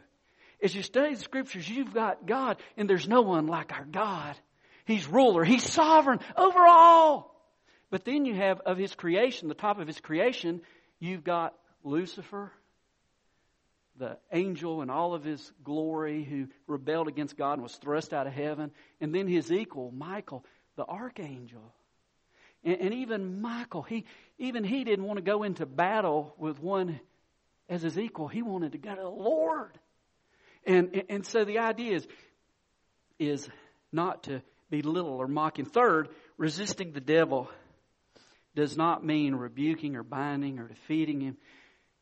As 0.63 0.75
you 0.75 0.83
study 0.83 1.15
the 1.15 1.21
scriptures, 1.21 1.69
you've 1.69 1.93
got 1.93 2.27
God 2.27 2.57
and 2.77 2.89
there's 2.89 3.07
no 3.07 3.21
one 3.23 3.47
like 3.47 3.73
our 3.73 3.85
God. 3.85 4.37
He's 4.85 5.07
ruler. 5.07 5.45
He's 5.45 5.63
sovereign 5.63 6.21
over 6.37 6.61
all. 6.61 7.33
But 7.91 8.05
then 8.05 8.25
you 8.25 8.35
have 8.35 8.61
of 8.61 8.79
his 8.79 8.95
creation, 8.95 9.49
the 9.49 9.55
top 9.55 9.79
of 9.79 9.87
his 9.87 10.01
creation, 10.01 10.63
you've 10.99 11.25
got 11.25 11.55
Lucifer, 11.85 12.51
the 13.99 14.17
angel 14.33 14.81
and 14.81 14.91
all 14.91 15.15
of 15.15 15.23
his 15.23 15.53
glory 15.63 16.25
who 16.25 16.49
rebelled 16.67 17.09
against 17.09 17.37
God 17.37 17.55
and 17.55 17.63
was 17.63 17.77
thrust 17.77 18.15
out 18.15 18.27
of 18.27 18.33
heaven, 18.33 18.71
and 19.01 19.15
then 19.15 19.29
his 19.29 19.53
equal, 19.53 19.91
Michael, 19.91 20.45
the 20.77 20.85
archangel. 20.85 21.75
And, 22.65 22.81
and 22.81 22.95
even 22.95 23.41
Michael, 23.41 23.83
he 23.83 24.05
even 24.39 24.65
he 24.65 24.85
didn't 24.85 25.05
want 25.05 25.19
to 25.19 25.23
go 25.23 25.43
into 25.43 25.67
battle 25.67 26.35
with 26.39 26.59
one 26.61 27.01
as 27.69 27.83
his 27.83 27.99
equal. 27.99 28.29
He 28.29 28.43
wanted 28.43 28.73
to 28.73 28.79
go 28.79 28.95
to 28.95 29.01
the 29.01 29.09
Lord. 29.09 29.79
And, 30.67 30.91
and, 30.95 31.03
and 31.09 31.27
so 31.27 31.45
the 31.45 31.59
idea 31.59 31.97
is, 31.97 32.07
is 33.19 33.49
not 33.93 34.25
to 34.25 34.43
belittle 34.71 35.13
or 35.13 35.27
mock 35.27 35.59
him. 35.59 35.67
Third, 35.67 36.09
resisting 36.37 36.93
the 36.93 37.01
devil 37.01 37.49
does 38.55 38.77
not 38.77 39.05
mean 39.05 39.35
rebuking 39.35 39.97
or 39.97 40.03
binding 40.03 40.59
or 40.59 40.69
defeating 40.69 41.21
him. 41.21 41.37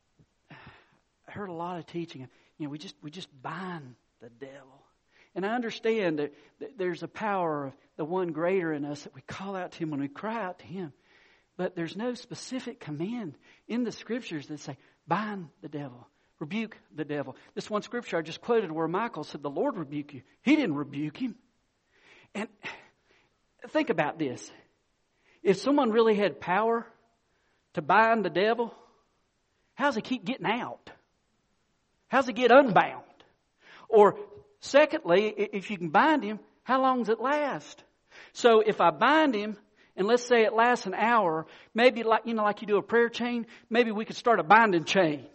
I 0.51 1.31
heard 1.31 1.49
a 1.49 1.53
lot 1.53 1.79
of 1.79 1.85
teaching. 1.85 2.27
You 2.57 2.65
know, 2.65 2.71
we 2.71 2.77
just 2.77 2.95
we 3.01 3.09
just 3.09 3.29
bind 3.41 3.95
the 4.21 4.29
devil. 4.29 4.83
And 5.35 5.45
I 5.45 5.55
understand 5.55 6.19
that, 6.19 6.33
that 6.59 6.77
there's 6.77 7.03
a 7.03 7.07
power 7.07 7.67
of 7.67 7.73
the 7.97 8.05
one 8.05 8.31
greater 8.31 8.73
in 8.73 8.85
us 8.85 9.03
that 9.03 9.15
we 9.15 9.21
call 9.21 9.55
out 9.55 9.71
to 9.73 9.79
him 9.79 9.91
when 9.91 10.01
we 10.01 10.07
cry 10.07 10.43
out 10.43 10.59
to 10.59 10.65
him. 10.65 10.93
But 11.57 11.75
there's 11.75 11.95
no 11.95 12.13
specific 12.13 12.79
command 12.79 13.35
in 13.67 13.83
the 13.83 13.91
scriptures 13.91 14.47
that 14.47 14.59
say, 14.59 14.77
bind 15.07 15.49
the 15.61 15.69
devil, 15.69 16.07
rebuke 16.39 16.77
the 16.95 17.05
devil. 17.05 17.35
This 17.53 17.69
one 17.69 17.81
scripture 17.81 18.17
I 18.17 18.21
just 18.21 18.41
quoted 18.41 18.71
where 18.71 18.87
Michael 18.87 19.23
said, 19.23 19.43
The 19.43 19.49
Lord 19.49 19.77
rebuke 19.77 20.13
you. 20.13 20.21
He 20.41 20.55
didn't 20.55 20.75
rebuke 20.75 21.17
him. 21.17 21.35
And 22.33 22.47
think 23.69 23.89
about 23.89 24.17
this. 24.17 24.49
If 25.43 25.57
someone 25.57 25.91
really 25.91 26.15
had 26.15 26.39
power 26.39 26.85
to 27.73 27.81
bind 27.81 28.25
the 28.25 28.29
devil, 28.29 28.73
how's 29.75 29.95
he 29.95 30.01
keep 30.01 30.25
getting 30.25 30.45
out? 30.45 30.89
How's 32.07 32.27
he 32.27 32.33
get 32.33 32.51
unbound? 32.51 33.03
Or 33.87 34.17
secondly, 34.61 35.27
if 35.27 35.69
you 35.69 35.77
can 35.77 35.89
bind 35.89 36.23
him, 36.23 36.39
how 36.63 36.81
long 36.81 36.99
does 36.99 37.09
it 37.09 37.19
last? 37.19 37.83
So 38.33 38.61
if 38.61 38.79
I 38.81 38.91
bind 38.91 39.35
him, 39.35 39.57
and 39.95 40.07
let's 40.07 40.25
say 40.25 40.43
it 40.43 40.53
lasts 40.53 40.85
an 40.85 40.93
hour, 40.93 41.45
maybe 41.73 42.03
like, 42.03 42.21
you 42.25 42.33
know, 42.33 42.43
like 42.43 42.61
you 42.61 42.67
do 42.67 42.77
a 42.77 42.81
prayer 42.81 43.09
chain, 43.09 43.45
maybe 43.69 43.91
we 43.91 44.05
could 44.05 44.15
start 44.15 44.39
a 44.39 44.43
binding 44.43 44.85
chain. 44.85 45.27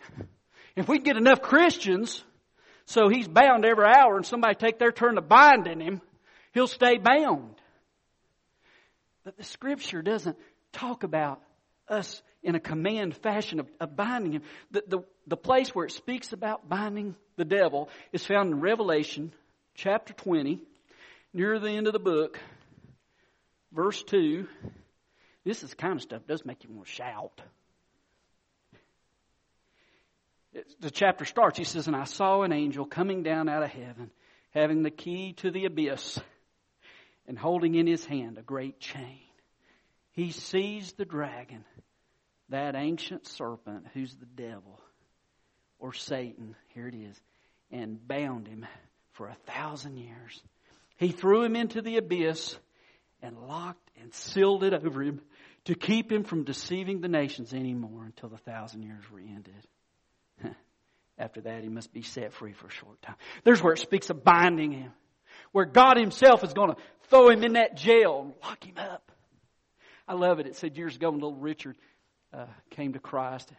If 0.75 0.89
we 0.89 0.99
get 0.99 1.17
enough 1.17 1.43
Christians, 1.43 2.25
so 2.87 3.09
he's 3.09 3.29
bound 3.29 3.65
every 3.65 3.85
hour 3.85 4.17
and 4.17 4.25
somebody 4.25 4.55
take 4.55 4.79
their 4.79 4.93
turn 4.93 5.17
to 5.17 5.21
binding 5.21 5.81
him, 5.81 6.01
he'll 6.53 6.67
stay 6.67 6.99
bound. 6.99 7.55
But 9.25 9.37
the 9.37 9.45
scripture 9.45 10.03
doesn't 10.03 10.39
talk 10.73 11.03
about 11.03 11.43
us 11.89 12.23
in 12.47 12.55
a 12.55 12.61
command 12.61 13.17
fashion 13.17 13.61
of, 13.61 13.67
of 13.81 13.97
binding 13.97 14.33
him. 14.33 14.43
The, 14.71 14.85
the, 14.87 14.99
the 15.27 15.37
place 15.37 15.75
where 15.75 15.85
it 15.85 15.93
speaks 15.93 16.33
about 16.33 16.69
binding 16.69 17.17
the 17.37 17.45
devil 17.45 17.91
is 18.13 18.25
found 18.25 18.53
in 18.53 18.61
Revelation 18.61 19.33
chapter 19.75 20.15
20, 20.15 20.61
near 21.35 21.59
the 21.59 21.71
end 21.71 21.89
of 21.89 21.93
the 21.93 21.99
book, 21.99 22.39
verse 23.73 24.03
2. 24.05 24.47
This 25.45 25.63
is 25.63 25.75
kind 25.75 25.95
of 25.95 26.03
stuff 26.03 26.23
does 26.27 26.47
make 26.47 26.65
you 26.65 26.71
want 26.73 26.87
to 26.87 26.93
shout. 26.93 27.43
the 30.81 30.91
chapter 30.91 31.25
starts. 31.25 31.59
He 31.59 31.65
says, 31.65 31.87
And 31.87 31.97
I 31.97 32.05
saw 32.05 32.43
an 32.43 32.53
angel 32.53 32.87
coming 32.87 33.23
down 33.23 33.49
out 33.49 33.63
of 33.63 33.71
heaven, 33.71 34.11
having 34.51 34.83
the 34.83 34.91
key 34.91 35.35
to 35.39 35.51
the 35.51 35.67
abyss 35.67 36.19
and 37.27 37.39
holding 37.39 37.75
in 37.75 37.87
his 37.87 38.05
hand 38.05 38.39
a 38.39 38.43
great 38.43 38.79
chain. 38.81 39.21
He 40.13 40.31
seized 40.31 40.97
the 40.97 41.05
dragon, 41.05 41.65
that 42.51 42.75
ancient 42.75 43.27
serpent 43.27 43.87
who's 43.95 44.15
the 44.15 44.27
devil 44.27 44.81
or 45.79 45.93
Satan, 45.93 46.55
here 46.75 46.89
it 46.89 46.95
is, 46.95 47.21
and 47.71 48.07
bound 48.07 48.47
him 48.47 48.67
for 49.13 49.29
a 49.29 49.37
thousand 49.47 49.97
years. 49.97 50.43
He 50.97 51.09
threw 51.09 51.43
him 51.43 51.57
into 51.57 51.83
the 51.83 51.97
abyss 51.97 52.57
and 53.23 53.37
locked 53.49 53.91
and 54.01 54.13
sealed 54.15 54.65
it 54.65 54.73
over 54.73 55.03
him 55.03 55.21
to 55.65 55.75
keep 55.75 56.11
him 56.11 56.25
from 56.25 56.45
deceiving 56.45 57.01
the 57.01 57.09
nations 57.09 57.53
anymore 57.53 58.05
until 58.05 58.29
the 58.29 58.39
thousand 58.39 58.85
years 58.85 59.03
were 59.11 59.19
ended. 59.19 59.55
After 61.19 61.41
that, 61.43 61.63
he 61.63 61.69
must 61.69 61.93
be 61.93 62.03
set 62.03 62.33
free 62.33 62.53
for 62.53 62.69
a 62.69 62.71
short 62.71 63.01
time. 63.03 63.17
There's 63.45 63.63
where 63.63 63.73
it 63.73 63.79
speaks 63.79 64.11
of 64.11 64.23
binding 64.23 64.73
him, 64.73 64.93
where 65.53 65.65
God 65.65 65.97
himself 65.99 66.45
is 66.45 66.53
going 66.53 66.71
to 66.71 66.77
throw 67.09 67.31
him 67.31 67.43
in 67.43 67.55
that 67.55 67.77
jail 67.77 68.21
and 68.23 68.35
lock 68.43 68.65
him 68.65 68.77
up. 68.79 69.11
I 70.07 70.15
love 70.15 70.39
it. 70.39 70.47
It 70.47 70.57
said 70.57 70.77
years 70.77 70.95
ago 70.95 71.11
when 71.11 71.21
little 71.21 71.35
Richard 71.35 71.77
uh, 72.37 72.47
came 72.71 72.93
to 72.93 72.99
Christ, 72.99 73.51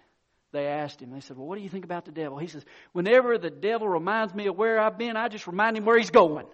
they 0.51 0.67
asked 0.67 1.01
him, 1.01 1.11
they 1.11 1.19
said, 1.19 1.37
Well, 1.37 1.47
what 1.47 1.57
do 1.57 1.63
you 1.63 1.69
think 1.69 1.85
about 1.85 2.05
the 2.05 2.11
devil? 2.11 2.37
He 2.37 2.47
says, 2.47 2.63
Whenever 2.93 3.37
the 3.37 3.49
devil 3.49 3.87
reminds 3.87 4.33
me 4.33 4.47
of 4.47 4.57
where 4.57 4.79
I've 4.79 4.97
been, 4.97 5.17
I 5.17 5.27
just 5.27 5.47
remind 5.47 5.77
him 5.77 5.85
where 5.85 5.97
he's 5.97 6.09
going. 6.09 6.45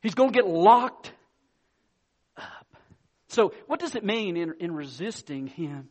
He's 0.00 0.14
going 0.14 0.32
to 0.32 0.34
get 0.34 0.46
locked 0.46 1.12
up. 2.36 2.66
So, 3.28 3.52
what 3.66 3.80
does 3.80 3.94
it 3.94 4.04
mean 4.04 4.36
in, 4.36 4.54
in 4.60 4.72
resisting 4.74 5.48
him? 5.48 5.88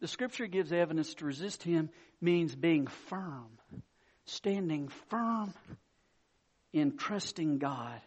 The 0.00 0.08
scripture 0.08 0.46
gives 0.46 0.72
evidence 0.72 1.14
to 1.14 1.24
resist 1.24 1.62
him 1.62 1.90
means 2.20 2.54
being 2.54 2.86
firm, 3.08 3.48
standing 4.24 4.88
firm 5.10 5.52
in 6.72 6.96
trusting 6.96 7.58
God 7.58 8.00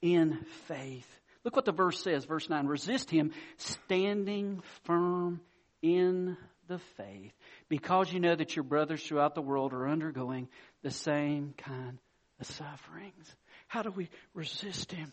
in 0.00 0.38
faith. 0.66 1.08
Look 1.44 1.56
what 1.56 1.64
the 1.64 1.72
verse 1.72 2.02
says, 2.02 2.24
verse 2.24 2.48
9. 2.48 2.66
Resist 2.66 3.10
him, 3.10 3.32
standing 3.56 4.62
firm 4.84 5.40
in 5.82 6.36
the 6.68 6.78
faith, 6.96 7.32
because 7.68 8.12
you 8.12 8.20
know 8.20 8.34
that 8.34 8.54
your 8.54 8.62
brothers 8.62 9.02
throughout 9.02 9.34
the 9.34 9.42
world 9.42 9.72
are 9.72 9.88
undergoing 9.88 10.48
the 10.82 10.90
same 10.90 11.54
kind 11.56 11.98
of 12.40 12.46
sufferings. 12.46 13.34
How 13.66 13.82
do 13.82 13.90
we 13.90 14.08
resist 14.34 14.92
him? 14.92 15.12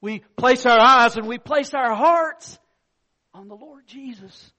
We 0.00 0.20
place 0.36 0.66
our 0.66 0.78
eyes 0.78 1.16
and 1.16 1.26
we 1.26 1.38
place 1.38 1.74
our 1.74 1.94
hearts 1.94 2.58
on 3.32 3.48
the 3.48 3.56
Lord 3.56 3.86
Jesus 3.86 4.52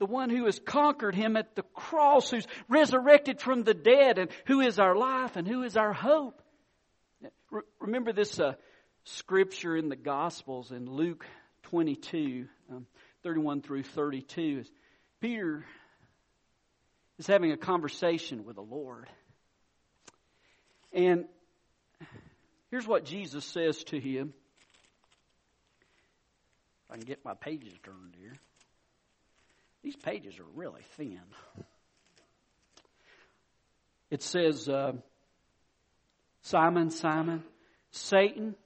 the 0.00 0.06
one 0.06 0.30
who 0.30 0.46
has 0.46 0.58
conquered 0.58 1.14
him 1.14 1.36
at 1.36 1.54
the 1.54 1.62
cross, 1.62 2.30
who's 2.30 2.46
resurrected 2.68 3.38
from 3.38 3.62
the 3.62 3.74
dead, 3.74 4.18
and 4.18 4.30
who 4.46 4.60
is 4.60 4.78
our 4.78 4.96
life 4.96 5.36
and 5.36 5.46
who 5.46 5.62
is 5.62 5.76
our 5.76 5.92
hope. 5.92 6.42
Remember 7.78 8.12
this 8.12 8.40
uh, 8.40 8.54
scripture 9.04 9.76
in 9.76 9.88
the 9.88 9.96
Gospels 9.96 10.72
in 10.72 10.86
Luke 10.86 11.26
22, 11.64 12.46
um, 12.70 12.86
31 13.22 13.62
through 13.62 13.82
32. 13.82 14.64
Peter 15.20 15.64
is 17.18 17.26
having 17.26 17.52
a 17.52 17.56
conversation 17.56 18.44
with 18.44 18.56
the 18.56 18.62
Lord. 18.62 19.06
And 20.92 21.26
here's 22.70 22.86
what 22.86 23.04
Jesus 23.04 23.44
says 23.44 23.84
to 23.84 24.00
him. 24.00 24.32
If 26.86 26.92
I 26.92 26.96
can 26.96 27.04
get 27.04 27.24
my 27.24 27.34
pages 27.34 27.72
turned 27.82 28.16
here. 28.18 28.34
These 29.82 29.96
pages 29.96 30.38
are 30.38 30.46
really 30.54 30.82
thin. 30.96 31.20
It 34.10 34.22
says, 34.22 34.68
uh, 34.68 34.92
Simon, 36.42 36.90
Simon, 36.90 37.44
Satan 37.92 38.56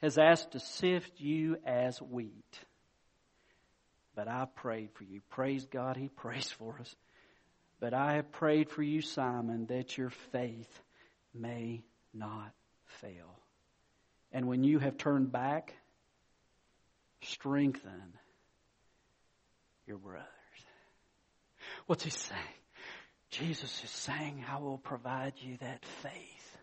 has 0.00 0.18
asked 0.18 0.52
to 0.52 0.60
sift 0.60 1.20
you 1.20 1.56
as 1.64 2.00
wheat. 2.00 2.60
But 4.14 4.28
I 4.28 4.46
prayed 4.46 4.90
for 4.94 5.04
you. 5.04 5.20
Praise 5.30 5.66
God, 5.66 5.96
He 5.96 6.08
prays 6.16 6.50
for 6.50 6.76
us. 6.80 6.94
But 7.80 7.94
I 7.94 8.14
have 8.14 8.32
prayed 8.32 8.70
for 8.70 8.82
you, 8.82 9.02
Simon, 9.02 9.66
that 9.66 9.96
your 9.96 10.10
faith 10.32 10.82
may 11.32 11.84
not 12.12 12.52
fail. 13.00 13.38
And 14.32 14.46
when 14.46 14.64
you 14.64 14.78
have 14.80 14.98
turned 14.98 15.30
back, 15.30 15.74
strengthen 17.22 18.14
your 19.86 19.98
brothers. 19.98 20.26
What's 21.86 22.04
he 22.04 22.10
saying? 22.10 22.40
Jesus 23.30 23.84
is 23.84 23.90
saying, 23.90 24.44
I 24.50 24.58
will 24.58 24.78
provide 24.78 25.34
you 25.36 25.56
that 25.58 25.84
faith. 26.02 26.58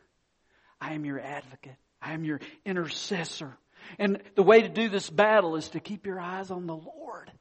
I 0.81 0.93
am 0.93 1.05
your 1.05 1.19
advocate. 1.19 1.77
I 2.05 2.13
am 2.13 2.23
your 2.23 2.39
intercessor. 2.65 3.57
And 3.99 4.21
the 4.35 4.43
way 4.43 4.61
to 4.61 4.69
do 4.69 4.89
this 4.89 5.09
battle 5.09 5.55
is 5.55 5.69
to 5.69 5.79
keep 5.79 6.05
your 6.05 6.19
eyes 6.19 6.51
on 6.51 6.67
the 6.67 6.75
Lord 6.75 7.31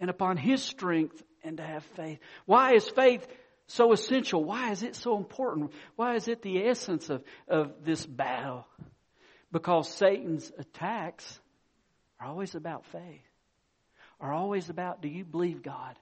and 0.00 0.10
upon 0.10 0.36
His 0.36 0.62
strength 0.62 1.22
and 1.44 1.56
to 1.58 1.62
have 1.62 1.84
faith. 1.96 2.18
Why 2.44 2.74
is 2.74 2.88
faith 2.88 3.26
so 3.66 3.92
essential? 3.92 4.44
Why 4.44 4.72
is 4.72 4.82
it 4.82 4.96
so 4.96 5.16
important? 5.16 5.72
Why 5.96 6.16
is 6.16 6.28
it 6.28 6.42
the 6.42 6.66
essence 6.66 7.10
of, 7.10 7.22
of 7.46 7.84
this 7.84 8.04
battle? 8.04 8.66
Because 9.52 9.88
Satan's 9.88 10.50
attacks 10.58 11.40
are 12.20 12.26
always 12.26 12.54
about 12.54 12.84
faith 12.86 13.22
are 14.20 14.32
always 14.32 14.68
about 14.68 15.00
do 15.00 15.08
you 15.08 15.24
believe 15.24 15.62
God? 15.62 15.96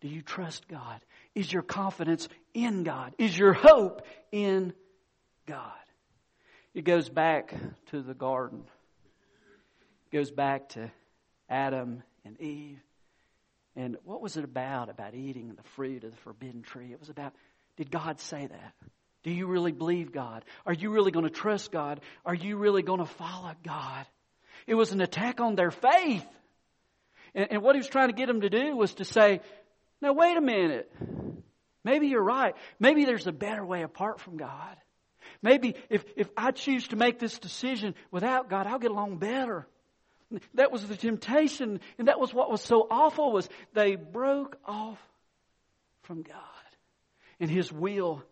Do 0.00 0.08
you 0.08 0.22
trust 0.22 0.68
God? 0.68 1.00
Is 1.34 1.52
your 1.52 1.62
confidence 1.62 2.28
in 2.54 2.82
God? 2.82 3.14
Is 3.18 3.36
your 3.36 3.52
hope 3.52 4.02
in 4.30 4.72
God? 5.46 5.72
It 6.76 6.84
goes 6.84 7.08
back 7.08 7.54
to 7.86 8.02
the 8.02 8.12
garden. 8.12 8.62
It 10.12 10.14
goes 10.14 10.30
back 10.30 10.68
to 10.70 10.90
Adam 11.48 12.02
and 12.22 12.38
Eve. 12.38 12.78
And 13.76 13.96
what 14.04 14.20
was 14.20 14.36
it 14.36 14.44
about, 14.44 14.90
about 14.90 15.14
eating 15.14 15.54
the 15.54 15.62
fruit 15.74 16.04
of 16.04 16.10
the 16.10 16.16
forbidden 16.18 16.60
tree? 16.60 16.92
It 16.92 17.00
was 17.00 17.08
about, 17.08 17.32
did 17.78 17.90
God 17.90 18.20
say 18.20 18.46
that? 18.46 18.74
Do 19.22 19.30
you 19.30 19.46
really 19.46 19.72
believe 19.72 20.12
God? 20.12 20.44
Are 20.66 20.74
you 20.74 20.90
really 20.90 21.12
going 21.12 21.24
to 21.24 21.30
trust 21.30 21.72
God? 21.72 22.02
Are 22.26 22.34
you 22.34 22.58
really 22.58 22.82
going 22.82 23.00
to 23.00 23.06
follow 23.06 23.54
God? 23.64 24.04
It 24.66 24.74
was 24.74 24.92
an 24.92 25.00
attack 25.00 25.40
on 25.40 25.54
their 25.54 25.70
faith. 25.70 26.26
And, 27.34 27.52
and 27.52 27.62
what 27.62 27.74
he 27.74 27.78
was 27.78 27.88
trying 27.88 28.08
to 28.08 28.14
get 28.14 28.26
them 28.26 28.42
to 28.42 28.50
do 28.50 28.76
was 28.76 28.92
to 28.96 29.06
say, 29.06 29.40
now 30.02 30.12
wait 30.12 30.36
a 30.36 30.42
minute. 30.42 30.92
Maybe 31.84 32.08
you're 32.08 32.22
right. 32.22 32.54
Maybe 32.78 33.06
there's 33.06 33.26
a 33.26 33.32
better 33.32 33.64
way 33.64 33.82
apart 33.82 34.20
from 34.20 34.36
God. 34.36 34.76
Maybe 35.42 35.74
if, 35.88 36.04
if 36.16 36.28
I 36.36 36.50
choose 36.50 36.88
to 36.88 36.96
make 36.96 37.18
this 37.18 37.38
decision 37.38 37.94
without 38.10 38.50
God, 38.50 38.66
I'll 38.66 38.78
get 38.78 38.90
along 38.90 39.18
better. 39.18 39.66
That 40.54 40.72
was 40.72 40.86
the 40.86 40.96
temptation, 40.96 41.80
and 41.98 42.08
that 42.08 42.18
was 42.18 42.34
what 42.34 42.50
was 42.50 42.60
so 42.60 42.86
awful 42.90 43.32
was 43.32 43.48
they 43.74 43.94
broke 43.94 44.58
off 44.64 44.98
from 46.02 46.22
God 46.22 46.36
and 47.38 47.48
His 47.48 47.70
will 47.72 48.24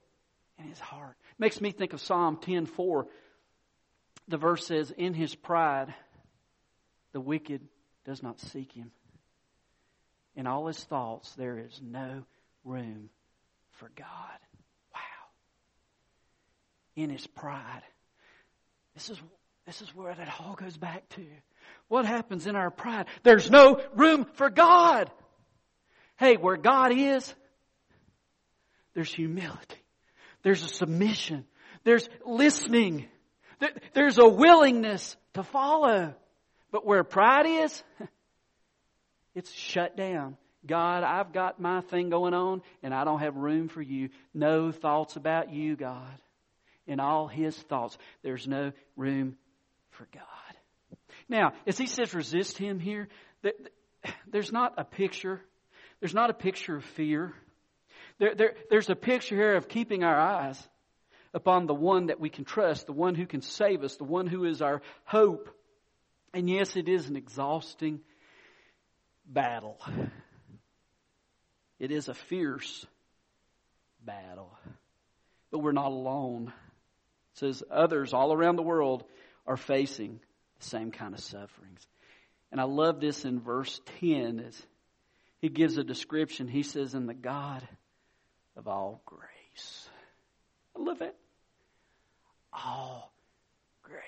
and 0.58 0.68
His 0.68 0.80
heart. 0.80 1.16
Makes 1.38 1.60
me 1.60 1.70
think 1.70 1.92
of 1.92 2.00
Psalm 2.00 2.38
10:4. 2.38 3.06
The 4.26 4.38
verse 4.38 4.66
says, 4.66 4.90
"In 4.90 5.14
His 5.14 5.34
pride, 5.34 5.94
the 7.14 7.20
wicked 7.20 7.60
does 8.04 8.22
not 8.22 8.40
seek 8.40 8.72
him. 8.72 8.90
In 10.36 10.46
all 10.46 10.66
his 10.66 10.82
thoughts, 10.82 11.32
there 11.36 11.58
is 11.58 11.80
no 11.82 12.24
room 12.64 13.08
for 13.70 13.90
God. 13.96 14.38
In 16.96 17.10
his 17.10 17.26
pride. 17.26 17.82
This 18.94 19.10
is, 19.10 19.20
this 19.66 19.82
is 19.82 19.94
where 19.94 20.14
that 20.14 20.34
all 20.40 20.54
goes 20.54 20.76
back 20.76 21.08
to. 21.10 21.26
What 21.88 22.06
happens 22.06 22.46
in 22.46 22.56
our 22.56 22.70
pride? 22.70 23.06
There's 23.22 23.50
no 23.50 23.80
room 23.94 24.26
for 24.34 24.50
God. 24.50 25.10
Hey, 26.16 26.36
where 26.36 26.56
God 26.56 26.92
is, 26.92 27.34
there's 28.94 29.12
humility. 29.12 29.82
There's 30.42 30.62
a 30.62 30.68
submission. 30.68 31.44
There's 31.82 32.08
listening. 32.24 33.06
There's 33.92 34.18
a 34.18 34.28
willingness 34.28 35.16
to 35.34 35.42
follow. 35.42 36.14
But 36.70 36.86
where 36.86 37.04
pride 37.04 37.46
is, 37.46 37.82
it's 39.34 39.52
shut 39.52 39.96
down. 39.96 40.36
God, 40.66 41.02
I've 41.02 41.32
got 41.32 41.60
my 41.60 41.82
thing 41.82 42.08
going 42.08 42.34
on 42.34 42.62
and 42.82 42.94
I 42.94 43.04
don't 43.04 43.20
have 43.20 43.36
room 43.36 43.68
for 43.68 43.82
you. 43.82 44.08
No 44.32 44.72
thoughts 44.72 45.16
about 45.16 45.52
you, 45.52 45.76
God. 45.76 46.18
In 46.86 47.00
all 47.00 47.26
his 47.26 47.56
thoughts, 47.56 47.96
there's 48.22 48.46
no 48.46 48.72
room 48.96 49.36
for 49.90 50.06
God. 50.12 50.22
Now, 51.28 51.52
as 51.66 51.78
he 51.78 51.86
says 51.86 52.14
resist 52.14 52.58
him 52.58 52.78
here, 52.78 53.08
there's 54.30 54.52
not 54.52 54.74
a 54.76 54.84
picture. 54.84 55.40
There's 56.00 56.14
not 56.14 56.30
a 56.30 56.34
picture 56.34 56.76
of 56.76 56.84
fear. 56.84 57.32
There, 58.18 58.34
there, 58.34 58.54
there's 58.70 58.90
a 58.90 58.94
picture 58.94 59.34
here 59.34 59.56
of 59.56 59.68
keeping 59.68 60.04
our 60.04 60.18
eyes 60.18 60.62
upon 61.32 61.66
the 61.66 61.74
one 61.74 62.06
that 62.06 62.20
we 62.20 62.28
can 62.28 62.44
trust, 62.44 62.86
the 62.86 62.92
one 62.92 63.14
who 63.14 63.26
can 63.26 63.40
save 63.40 63.82
us, 63.82 63.96
the 63.96 64.04
one 64.04 64.26
who 64.26 64.44
is 64.44 64.62
our 64.62 64.82
hope. 65.04 65.48
And 66.32 66.48
yes, 66.48 66.76
it 66.76 66.88
is 66.88 67.08
an 67.08 67.16
exhausting 67.16 68.00
battle. 69.26 69.80
It 71.78 71.90
is 71.90 72.08
a 72.08 72.14
fierce 72.14 72.86
battle. 74.04 74.56
But 75.50 75.58
we're 75.58 75.72
not 75.72 75.90
alone. 75.90 76.52
Says 77.34 77.62
others 77.70 78.12
all 78.12 78.32
around 78.32 78.56
the 78.56 78.62
world 78.62 79.04
are 79.46 79.56
facing 79.56 80.20
the 80.58 80.64
same 80.64 80.90
kind 80.90 81.14
of 81.14 81.20
sufferings. 81.20 81.86
And 82.50 82.60
I 82.60 82.64
love 82.64 83.00
this 83.00 83.24
in 83.24 83.40
verse 83.40 83.80
10 84.00 84.40
as 84.40 84.62
he 85.40 85.48
gives 85.48 85.76
a 85.76 85.84
description. 85.84 86.48
He 86.48 86.62
says, 86.62 86.94
in 86.94 87.06
the 87.06 87.14
God 87.14 87.66
of 88.56 88.68
all 88.68 89.02
grace. 89.04 89.88
I 90.76 90.82
love 90.82 91.02
it. 91.02 91.16
All 92.52 93.12
grace. 93.82 94.00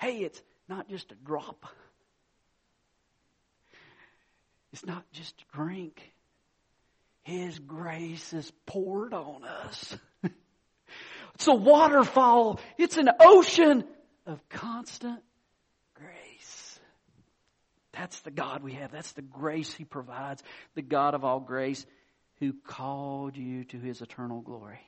Hey, 0.00 0.18
it's 0.18 0.42
not 0.68 0.88
just 0.88 1.12
a 1.12 1.14
drop. 1.14 1.64
It's 4.72 4.84
not 4.84 5.04
just 5.12 5.34
a 5.40 5.56
drink. 5.56 6.12
His 7.22 7.58
grace 7.60 8.32
is 8.32 8.52
poured 8.66 9.14
on 9.14 9.44
us. 9.44 9.96
It's 11.34 11.46
a 11.46 11.54
waterfall. 11.54 12.60
It's 12.78 12.96
an 12.96 13.10
ocean 13.20 13.84
of 14.26 14.48
constant 14.48 15.20
grace. 15.94 16.80
That's 17.92 18.20
the 18.20 18.30
God 18.30 18.62
we 18.62 18.74
have. 18.74 18.92
That's 18.92 19.12
the 19.12 19.22
grace 19.22 19.72
He 19.72 19.84
provides. 19.84 20.42
The 20.74 20.82
God 20.82 21.14
of 21.14 21.24
all 21.24 21.40
grace 21.40 21.84
who 22.40 22.52
called 22.66 23.36
you 23.36 23.64
to 23.64 23.78
His 23.78 24.00
eternal 24.00 24.40
glory 24.40 24.80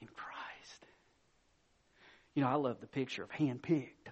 in 0.00 0.08
Christ. 0.08 0.86
You 2.34 2.42
know, 2.42 2.48
I 2.48 2.54
love 2.54 2.80
the 2.80 2.86
picture 2.86 3.22
of 3.22 3.30
handpicked. 3.30 4.08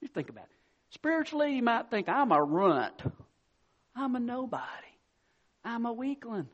You 0.00 0.08
think 0.08 0.28
about 0.28 0.44
it. 0.44 0.56
Spiritually, 0.90 1.54
you 1.54 1.62
might 1.62 1.90
think, 1.90 2.08
I'm 2.08 2.32
a 2.32 2.42
runt. 2.42 3.02
I'm 3.94 4.16
a 4.16 4.20
nobody. 4.20 4.64
I'm 5.64 5.86
a 5.86 5.92
weakling. 5.92 6.48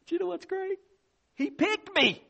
But 0.00 0.12
you 0.12 0.18
know 0.18 0.26
what's 0.26 0.46
great? 0.46 0.78
He 1.40 1.48
picked 1.48 1.96
me. 1.96 2.22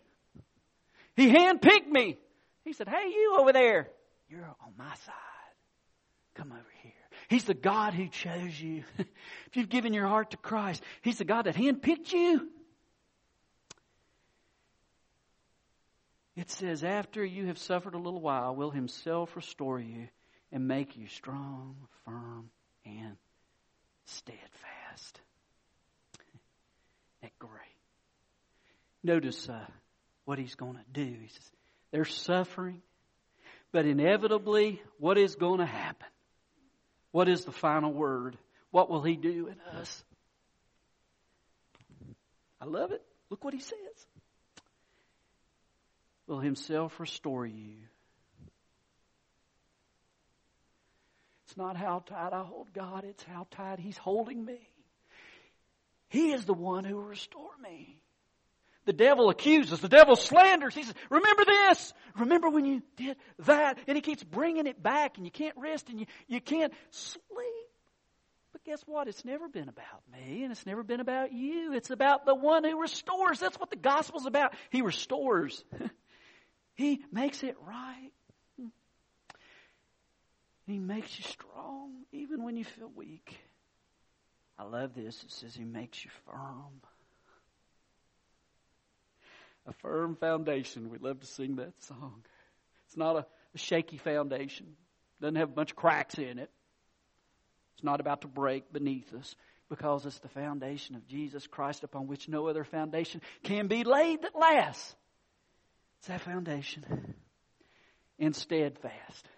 He 1.16 1.32
handpicked 1.32 1.88
me. 1.88 2.16
He 2.64 2.72
said, 2.72 2.86
Hey, 2.88 3.08
you 3.08 3.38
over 3.40 3.52
there, 3.52 3.88
you're 4.28 4.44
on 4.44 4.72
my 4.78 4.94
side. 5.04 5.14
Come 6.36 6.52
over 6.52 6.72
here. 6.84 6.92
He's 7.28 7.42
the 7.42 7.54
God 7.54 7.92
who 7.92 8.06
chose 8.06 8.60
you. 8.60 8.84
if 8.98 9.56
you've 9.56 9.68
given 9.68 9.94
your 9.94 10.06
heart 10.06 10.30
to 10.30 10.36
Christ, 10.36 10.80
He's 11.02 11.18
the 11.18 11.24
God 11.24 11.46
that 11.46 11.56
handpicked 11.56 12.12
you. 12.12 12.50
It 16.36 16.48
says, 16.48 16.84
After 16.84 17.24
you 17.24 17.46
have 17.46 17.58
suffered 17.58 17.94
a 17.94 17.98
little 17.98 18.20
while, 18.20 18.54
will 18.54 18.70
Himself 18.70 19.34
restore 19.34 19.80
you 19.80 20.06
and 20.52 20.68
make 20.68 20.96
you 20.96 21.08
strong, 21.08 21.74
firm, 22.04 22.50
and 22.86 23.16
steadfast. 24.04 25.20
That 27.22 27.36
great. 27.40 27.79
Notice 29.02 29.48
uh, 29.48 29.64
what 30.24 30.38
he's 30.38 30.54
going 30.54 30.74
to 30.74 30.84
do. 30.92 31.04
He 31.04 31.28
says, 31.28 31.50
they're 31.90 32.04
suffering, 32.04 32.82
but 33.72 33.86
inevitably, 33.86 34.80
what 34.98 35.18
is 35.18 35.34
going 35.36 35.60
to 35.60 35.66
happen? 35.66 36.08
What 37.12 37.28
is 37.28 37.44
the 37.44 37.52
final 37.52 37.92
word? 37.92 38.36
What 38.70 38.90
will 38.90 39.02
he 39.02 39.16
do 39.16 39.48
in 39.48 39.78
us? 39.78 40.04
I 42.60 42.66
love 42.66 42.92
it. 42.92 43.02
Look 43.30 43.42
what 43.44 43.54
he 43.54 43.60
says. 43.60 43.76
Will 46.26 46.40
himself 46.40 47.00
restore 47.00 47.46
you 47.46 47.78
It's 51.50 51.56
not 51.56 51.76
how 51.76 52.04
tight 52.06 52.32
I 52.32 52.44
hold 52.44 52.72
God, 52.72 53.02
it's 53.02 53.24
how 53.24 53.44
tight 53.50 53.80
He's 53.80 53.98
holding 53.98 54.44
me. 54.44 54.60
He 56.08 56.30
is 56.30 56.44
the 56.44 56.54
one 56.54 56.84
who 56.84 56.94
will 56.94 57.02
restore 57.02 57.50
me. 57.60 58.00
The 58.86 58.92
devil 58.92 59.28
accuses, 59.28 59.80
the 59.80 59.88
devil 59.88 60.16
slanders. 60.16 60.74
He 60.74 60.82
says, 60.82 60.94
remember 61.10 61.44
this. 61.44 61.92
Remember 62.16 62.48
when 62.48 62.64
you 62.64 62.82
did 62.96 63.16
that. 63.40 63.78
And 63.86 63.96
he 63.96 64.00
keeps 64.00 64.24
bringing 64.24 64.66
it 64.66 64.82
back 64.82 65.16
and 65.16 65.26
you 65.26 65.30
can't 65.30 65.56
rest 65.58 65.90
and 65.90 66.00
you, 66.00 66.06
you 66.28 66.40
can't 66.40 66.72
sleep. 66.90 67.20
But 68.52 68.64
guess 68.64 68.82
what? 68.86 69.06
It's 69.06 69.24
never 69.24 69.48
been 69.48 69.68
about 69.68 70.02
me 70.10 70.42
and 70.42 70.50
it's 70.50 70.66
never 70.66 70.82
been 70.82 71.00
about 71.00 71.32
you. 71.32 71.74
It's 71.74 71.90
about 71.90 72.24
the 72.24 72.34
one 72.34 72.64
who 72.64 72.80
restores. 72.80 73.38
That's 73.38 73.58
what 73.58 73.70
the 73.70 73.76
gospel's 73.76 74.26
about. 74.26 74.54
He 74.70 74.82
restores. 74.82 75.62
he 76.74 77.02
makes 77.12 77.42
it 77.42 77.56
right. 77.66 78.10
He 80.66 80.78
makes 80.78 81.18
you 81.18 81.24
strong 81.24 82.04
even 82.12 82.44
when 82.44 82.56
you 82.56 82.64
feel 82.64 82.90
weak. 82.94 83.36
I 84.56 84.62
love 84.64 84.94
this. 84.94 85.22
It 85.24 85.32
says 85.32 85.54
He 85.54 85.64
makes 85.64 86.04
you 86.04 86.10
firm. 86.26 86.80
A 89.70 89.72
firm 89.74 90.16
foundation. 90.16 90.90
We 90.90 90.98
love 90.98 91.20
to 91.20 91.26
sing 91.26 91.56
that 91.56 91.72
song. 91.84 92.22
It's 92.86 92.96
not 92.96 93.16
a, 93.16 93.26
a 93.54 93.58
shaky 93.58 93.98
foundation. 93.98 94.66
Doesn't 95.20 95.36
have 95.36 95.50
a 95.50 95.52
bunch 95.52 95.70
of 95.70 95.76
cracks 95.76 96.18
in 96.18 96.38
it. 96.38 96.50
It's 97.76 97.84
not 97.84 98.00
about 98.00 98.22
to 98.22 98.26
break 98.26 98.72
beneath 98.72 99.14
us 99.14 99.34
because 99.68 100.04
it's 100.04 100.18
the 100.18 100.28
foundation 100.28 100.96
of 100.96 101.06
Jesus 101.06 101.46
Christ 101.46 101.84
upon 101.84 102.08
which 102.08 102.28
no 102.28 102.48
other 102.48 102.64
foundation 102.64 103.22
can 103.44 103.68
be 103.68 103.84
laid 103.84 104.22
that 104.22 104.34
lasts. 104.38 104.94
It's 106.00 106.08
that 106.08 106.20
foundation. 106.22 107.14
And 108.18 108.34
steadfast. 108.34 109.28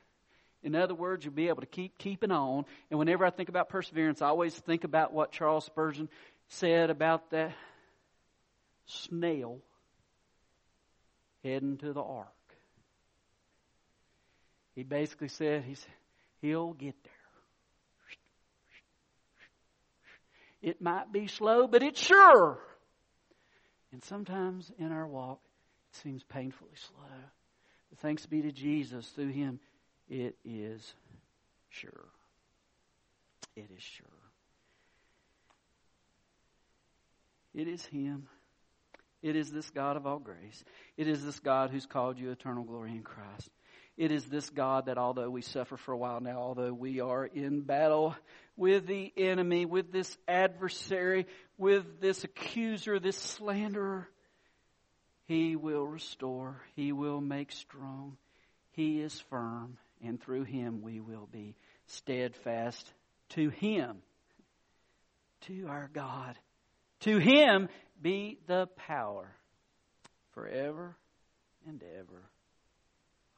In 0.63 0.75
other 0.75 0.95
words, 0.95 1.25
you'll 1.25 1.35
be 1.35 1.49
able 1.49 1.61
to 1.61 1.67
keep 1.67 1.99
keeping 1.99 2.31
on. 2.31 2.65
And 2.91 2.99
whenever 2.99 3.27
I 3.27 3.31
think 3.31 3.49
about 3.51 3.69
perseverance, 3.69 4.23
I 4.23 4.29
always 4.29 4.55
think 4.55 4.85
about 4.85 5.13
what 5.13 5.31
Charles 5.31 5.67
Spurgeon 5.67 6.09
said 6.49 6.89
about 6.89 7.31
that 7.33 7.53
snail 8.87 9.61
heading 11.43 11.77
to 11.79 11.93
the 11.93 12.03
ark. 12.03 12.29
He 14.75 14.83
basically 14.83 15.29
said 15.29 15.65
he 15.65 15.75
said 15.75 15.93
he'll 16.41 16.73
get 16.73 16.95
there. 17.05 17.13
It 20.63 20.81
might 20.81 21.13
be 21.13 21.27
slow, 21.27 21.67
but 21.67 21.83
it's 21.83 22.01
sure. 22.01 22.59
And 23.93 24.03
sometimes 24.05 24.71
in 24.79 24.93
our 24.93 25.07
walk, 25.07 25.41
it 25.91 25.97
seems 25.97 26.23
painfully 26.23 26.71
slow. 26.77 27.19
But 27.91 27.99
thanks 27.99 28.25
be 28.27 28.43
to 28.43 28.53
Jesus, 28.53 29.07
through 29.09 29.33
Him, 29.33 29.59
it 30.09 30.37
is 30.45 30.95
sure. 31.69 32.09
It 33.57 33.69
is 33.77 33.83
sure. 33.83 34.07
It 37.55 37.69
is 37.69 37.85
Him. 37.85 38.29
It 39.23 39.37
is 39.37 39.51
this 39.51 39.71
God 39.71 39.97
of 39.97 40.07
all 40.07 40.19
grace. 40.19 40.65
It 40.97 41.09
is 41.09 41.25
this 41.25 41.39
God 41.41 41.71
who's 41.71 41.87
called 41.87 42.19
you 42.19 42.31
eternal 42.31 42.65
glory 42.65 42.91
in 42.91 43.03
Christ. 43.03 43.51
It 43.97 44.11
is 44.11 44.25
this 44.25 44.49
God 44.51 44.87
that 44.87 44.99
although 44.99 45.31
we 45.31 45.43
suffer 45.43 45.77
for 45.77 45.93
a 45.93 45.97
while 45.97 46.21
now, 46.21 46.39
although 46.39 46.73
we 46.73 47.01
are 47.01 47.27
in 47.27 47.61
battle 47.61 48.17
with 48.57 48.87
the 48.87 49.13
enemy, 49.17 49.67
with 49.67 49.93
this 49.93 50.17
adversary, 50.27 51.27
with 51.59 52.01
this 52.01 52.25
accuser, 52.25 52.99
this 52.99 53.17
slanderer, 53.17 54.09
He 55.27 55.57
will 55.57 55.87
restore. 55.87 56.63
He 56.75 56.93
will 56.93 57.21
make 57.21 57.53
strong. 57.53 58.17
He 58.73 59.01
is 59.01 59.21
firm 59.29 59.77
and 60.03 60.21
through 60.21 60.45
him 60.45 60.83
we 60.83 61.01
will 61.01 61.29
be 61.31 61.55
steadfast 61.87 62.93
to 63.31 63.49
him, 63.49 63.99
to 65.43 65.67
our 65.69 65.89
God. 65.93 66.37
To 67.01 67.19
him 67.19 67.69
be 68.03 68.39
the 68.47 68.69
power 68.77 69.31
forever 70.33 70.97
and 71.67 71.83
ever. 71.99 72.23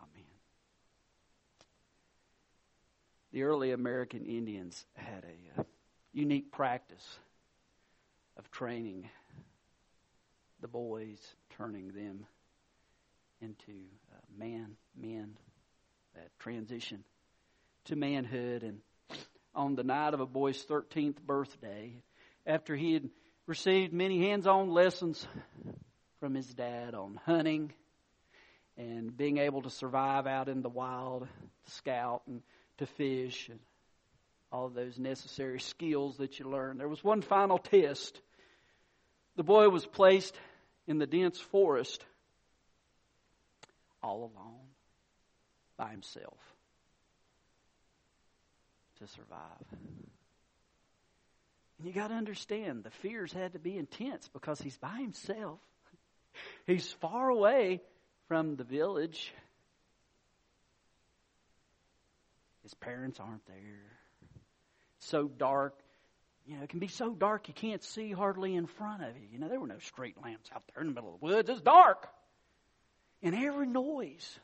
Amen. 0.01 0.25
The 3.33 3.43
early 3.43 3.73
American 3.73 4.25
Indians 4.25 4.87
had 4.95 5.25
a 5.25 5.61
uh, 5.61 5.65
unique 6.13 6.51
practice 6.51 7.19
of 8.39 8.51
training 8.51 9.09
the 10.61 10.69
boys, 10.69 11.19
turning 11.59 11.89
them 11.89 12.27
into 13.43 13.73
uh, 14.13 14.21
man, 14.39 14.77
men, 14.97 15.37
that 16.15 16.31
transition 16.39 17.05
to 17.85 17.97
manhood. 17.97 18.63
And 18.63 18.81
on 19.55 19.75
the 19.75 19.85
night 19.85 20.15
of 20.15 20.21
a 20.21 20.27
boy's 20.27 20.65
13th 20.65 21.21
birthday, 21.21 22.03
after 22.47 22.75
he 22.75 22.95
had 22.95 23.11
received 23.47 23.93
many 23.93 24.21
hands 24.29 24.47
on 24.47 24.71
lessons 24.71 25.27
from 26.21 26.35
his 26.35 26.47
dad 26.55 26.95
on 26.95 27.21
hunting 27.27 27.73
and 28.77 29.17
being 29.17 29.39
able 29.39 29.63
to 29.63 29.71
survive 29.71 30.27
out 30.27 30.49
in 30.49 30.63
the 30.63 30.69
wild, 30.69 31.29
to 31.65 31.71
scout 31.71 32.23
and 32.27 32.43
to 32.79 32.87
fish, 32.87 33.49
and 33.49 33.61
all 34.51 34.69
those 34.69 34.99
necessary 34.99 35.61
skills 35.61 36.17
that 36.17 36.39
you 36.39 36.49
learn. 36.49 36.79
There 36.79 36.89
was 36.89 37.05
one 37.05 37.23
final 37.23 37.59
test. 37.59 38.21
The 39.37 39.43
boy 39.43 39.69
was 39.69 39.85
placed 39.85 40.35
in 40.87 40.99
the 40.99 41.07
dense 41.07 41.39
forest 41.39 42.05
all 44.03 44.33
alone 44.35 44.69
by 45.77 45.91
himself 45.91 46.39
to 48.99 49.07
survive. 49.09 50.14
And 51.79 51.87
you 51.87 51.93
got 51.93 52.09
to 52.09 52.15
understand 52.15 52.85
the 52.85 52.91
fears 52.91 53.33
had 53.33 53.53
to 53.53 53.59
be 53.59 53.77
intense 53.77 54.29
because 54.33 54.61
he's 54.61 54.77
by 54.77 54.97
himself. 54.99 55.59
He's 56.67 56.91
far 56.95 57.29
away 57.29 57.81
from 58.27 58.57
the 58.57 58.65
village. 58.65 59.33
His 62.65 62.75
parents 62.75 63.21
aren't 63.21 63.47
there. 63.47 63.83
It's 64.99 65.07
so 65.07 65.29
dark. 65.29 65.75
You 66.47 66.57
know, 66.57 66.65
it 66.65 66.71
can 66.71 66.81
be 66.81 66.89
so 66.89 67.11
dark 67.11 67.47
you 67.49 67.55
can't 67.55 67.83
see 67.83 68.11
hardly 68.11 68.55
in 68.55 68.67
front 68.67 69.03
of 69.03 69.17
you. 69.17 69.29
You 69.33 69.39
know, 69.39 69.49
there 69.49 69.61
were 69.61 69.69
no 69.69 69.79
street 69.79 70.17
lamps 70.23 70.51
out 70.55 70.63
there 70.75 70.83
in 70.83 70.89
the 70.89 70.95
middle 70.95 71.15
of 71.15 71.21
the 71.21 71.27
woods. 71.27 71.49
It's 71.49 71.61
dark. 71.61 72.09
And 73.23 73.35
every 73.35 73.67
noise 73.67 74.39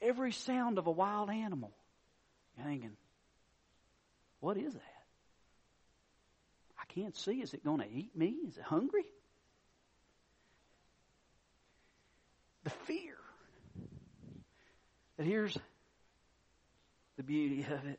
every 0.00 0.32
sound 0.32 0.78
of 0.78 0.86
a 0.86 0.90
wild 0.90 1.30
animal. 1.30 1.72
You're 2.56 2.66
thinking, 2.66 2.96
what 4.40 4.56
is 4.56 4.72
that? 4.72 4.97
Can't 6.94 7.16
see. 7.16 7.40
Is 7.42 7.54
it 7.54 7.64
going 7.64 7.80
to 7.80 7.88
eat 7.88 8.16
me? 8.16 8.36
Is 8.48 8.56
it 8.56 8.64
hungry? 8.64 9.04
The 12.64 12.70
fear. 12.70 13.16
But 15.16 15.26
here's 15.26 15.56
the 17.16 17.22
beauty 17.22 17.66
of 17.70 17.84
it. 17.86 17.98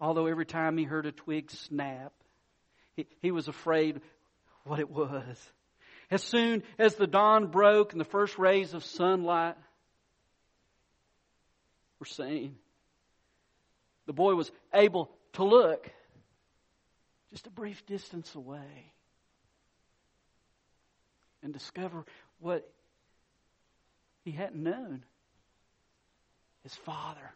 Although 0.00 0.26
every 0.26 0.46
time 0.46 0.76
he 0.76 0.84
heard 0.84 1.06
a 1.06 1.12
twig 1.12 1.50
snap, 1.50 2.12
he, 2.94 3.06
he 3.20 3.30
was 3.30 3.48
afraid 3.48 4.00
what 4.64 4.80
it 4.80 4.90
was. 4.90 5.36
As 6.10 6.22
soon 6.22 6.62
as 6.78 6.94
the 6.94 7.06
dawn 7.06 7.48
broke 7.48 7.92
and 7.92 8.00
the 8.00 8.04
first 8.04 8.38
rays 8.38 8.74
of 8.74 8.84
sunlight 8.84 9.56
were 11.98 12.06
seen, 12.06 12.56
the 14.06 14.12
boy 14.12 14.34
was 14.34 14.50
able 14.72 15.10
to 15.34 15.44
look 15.44 15.90
just 17.30 17.46
a 17.46 17.50
brief 17.50 17.84
distance 17.86 18.34
away 18.34 18.92
and 21.42 21.52
discover 21.52 22.04
what 22.40 22.68
he 24.24 24.30
hadn't 24.30 24.62
known. 24.62 25.04
His 26.62 26.74
father 26.74 27.32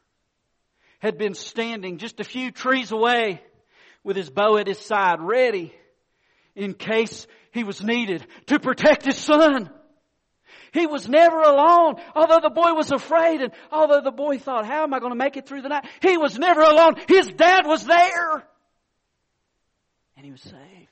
had 0.99 1.19
been 1.19 1.35
standing 1.35 1.99
just 1.99 2.21
a 2.21 2.25
few 2.25 2.51
trees 2.51 2.93
away 2.93 3.43
with 4.05 4.17
his 4.17 4.31
bow 4.31 4.57
at 4.57 4.67
his 4.67 4.79
side, 4.79 5.21
ready 5.21 5.73
in 6.55 6.75
case 6.75 7.27
he 7.53 7.65
was 7.65 7.83
needed 7.83 8.27
to 8.47 8.59
protect 8.59 9.05
his 9.05 9.17
son. 9.17 9.71
He 10.73 10.87
was 10.87 11.09
never 11.09 11.41
alone. 11.41 11.97
Although 12.15 12.41
the 12.41 12.51
boy 12.51 12.73
was 12.73 12.91
afraid 12.91 13.43
and 13.43 13.53
although 13.71 14.01
the 14.01 14.11
boy 14.11 14.39
thought, 14.39 14.65
how 14.65 14.85
am 14.85 14.95
I 14.95 15.01
going 15.01 15.13
to 15.13 15.19
make 15.19 15.37
it 15.37 15.47
through 15.47 15.63
the 15.63 15.69
night? 15.69 15.87
He 16.01 16.17
was 16.17 16.39
never 16.39 16.63
alone. 16.63 16.95
His 17.09 17.29
dad 17.29 17.67
was 17.67 17.85
there. 17.85 18.45
And 20.23 20.27
he 20.27 20.31
was 20.31 20.43
safe. 20.43 20.89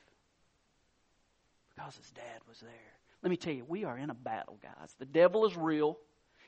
Because 1.73 1.95
his 1.95 2.11
dad 2.11 2.41
was 2.49 2.59
there. 2.59 2.69
Let 3.23 3.29
me 3.29 3.37
tell 3.37 3.53
you, 3.53 3.63
we 3.65 3.85
are 3.85 3.97
in 3.97 4.09
a 4.09 4.13
battle, 4.13 4.59
guys. 4.61 4.93
The 4.99 5.05
devil 5.05 5.45
is 5.45 5.55
real 5.55 5.97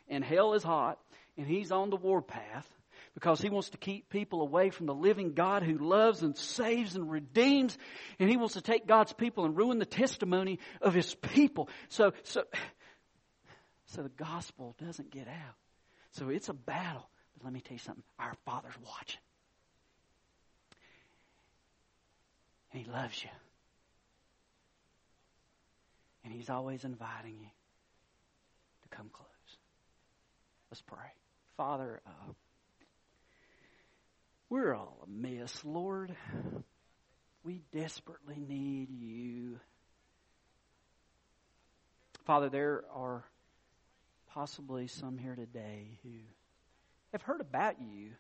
and 0.10 0.22
hell 0.22 0.54
is 0.54 0.63
hot 0.63 1.00
and 1.38 1.48
he's 1.48 1.72
on 1.72 1.91
the 1.91 1.96
warpath 1.96 2.67
because 3.13 3.39
he 3.39 3.50
wants 3.50 3.69
to 3.69 3.78
keep 3.78 4.10
people 4.10 4.41
away 4.41 4.69
from 4.69 4.88
the 4.88 4.93
living 4.93 5.32
God 5.34 5.63
who 5.63 5.78
loves 5.78 6.24
and 6.24 6.36
saves 6.36 6.98
and 6.98 7.10
redeems. 7.10 7.78
And 8.19 8.30
he 8.30 8.36
wants 8.36 8.56
to 8.56 8.62
take 8.62 8.86
God's 8.86 9.13
people 9.13 9.46
and 9.46 9.56
ruin 9.56 9.80
the 9.80 9.86
testimony 9.86 10.60
of 10.82 10.93
his 10.93 11.15
people. 11.15 11.69
So, 11.88 12.12
so, 12.24 12.43
so 13.86 14.04
the 14.04 14.10
gospel 14.10 14.76
doesn't 14.84 15.10
get 15.10 15.30
out. 15.30 15.56
So 16.12 16.28
it's 16.28 16.50
a 16.50 16.54
battle. 16.54 17.08
But 17.38 17.46
let 17.46 17.54
me 17.54 17.62
tell 17.62 17.76
you 17.76 17.80
something. 17.80 18.04
Our 18.19 18.34
Father's 18.43 18.78
watching. 18.86 19.22
And 22.73 22.83
he 22.83 22.91
loves 22.91 23.23
you. 23.23 23.29
And 26.23 26.33
he's 26.33 26.49
always 26.49 26.83
inviting 26.83 27.38
you 27.39 27.49
to 28.81 28.89
come 28.89 29.09
close. 29.13 29.27
Let's 30.71 30.81
pray. 30.81 31.13
Father, 31.55 32.01
uh, 32.07 32.31
we're 34.49 34.73
all 34.73 35.05
a 35.05 35.09
mess, 35.09 35.62
Lord. 35.63 36.15
We 37.43 37.62
desperately 37.73 38.39
need 38.39 38.89
you. 38.89 39.59
Father, 42.25 42.49
there 42.49 42.86
are 42.95 43.23
possibly 44.29 44.88
some 44.88 45.17
here 45.17 45.36
today 45.36 45.99
who 46.03 46.12
have 47.12 47.21
heard 47.21 47.41
about 47.41 47.81
you, 47.81 48.12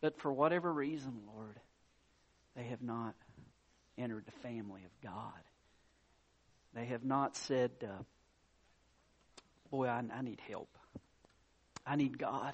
but 0.00 0.20
for 0.20 0.32
whatever 0.32 0.72
reason, 0.72 1.22
Lord, 1.34 1.58
they 2.58 2.64
have 2.64 2.82
not 2.82 3.14
entered 3.96 4.26
the 4.26 4.32
family 4.32 4.80
of 4.84 4.90
God. 5.00 5.40
They 6.74 6.86
have 6.86 7.04
not 7.04 7.36
said, 7.36 7.70
uh, 7.84 8.02
Boy, 9.70 9.86
I, 9.86 10.02
I 10.12 10.22
need 10.22 10.40
help. 10.48 10.68
I 11.86 11.94
need 11.94 12.18
God. 12.18 12.52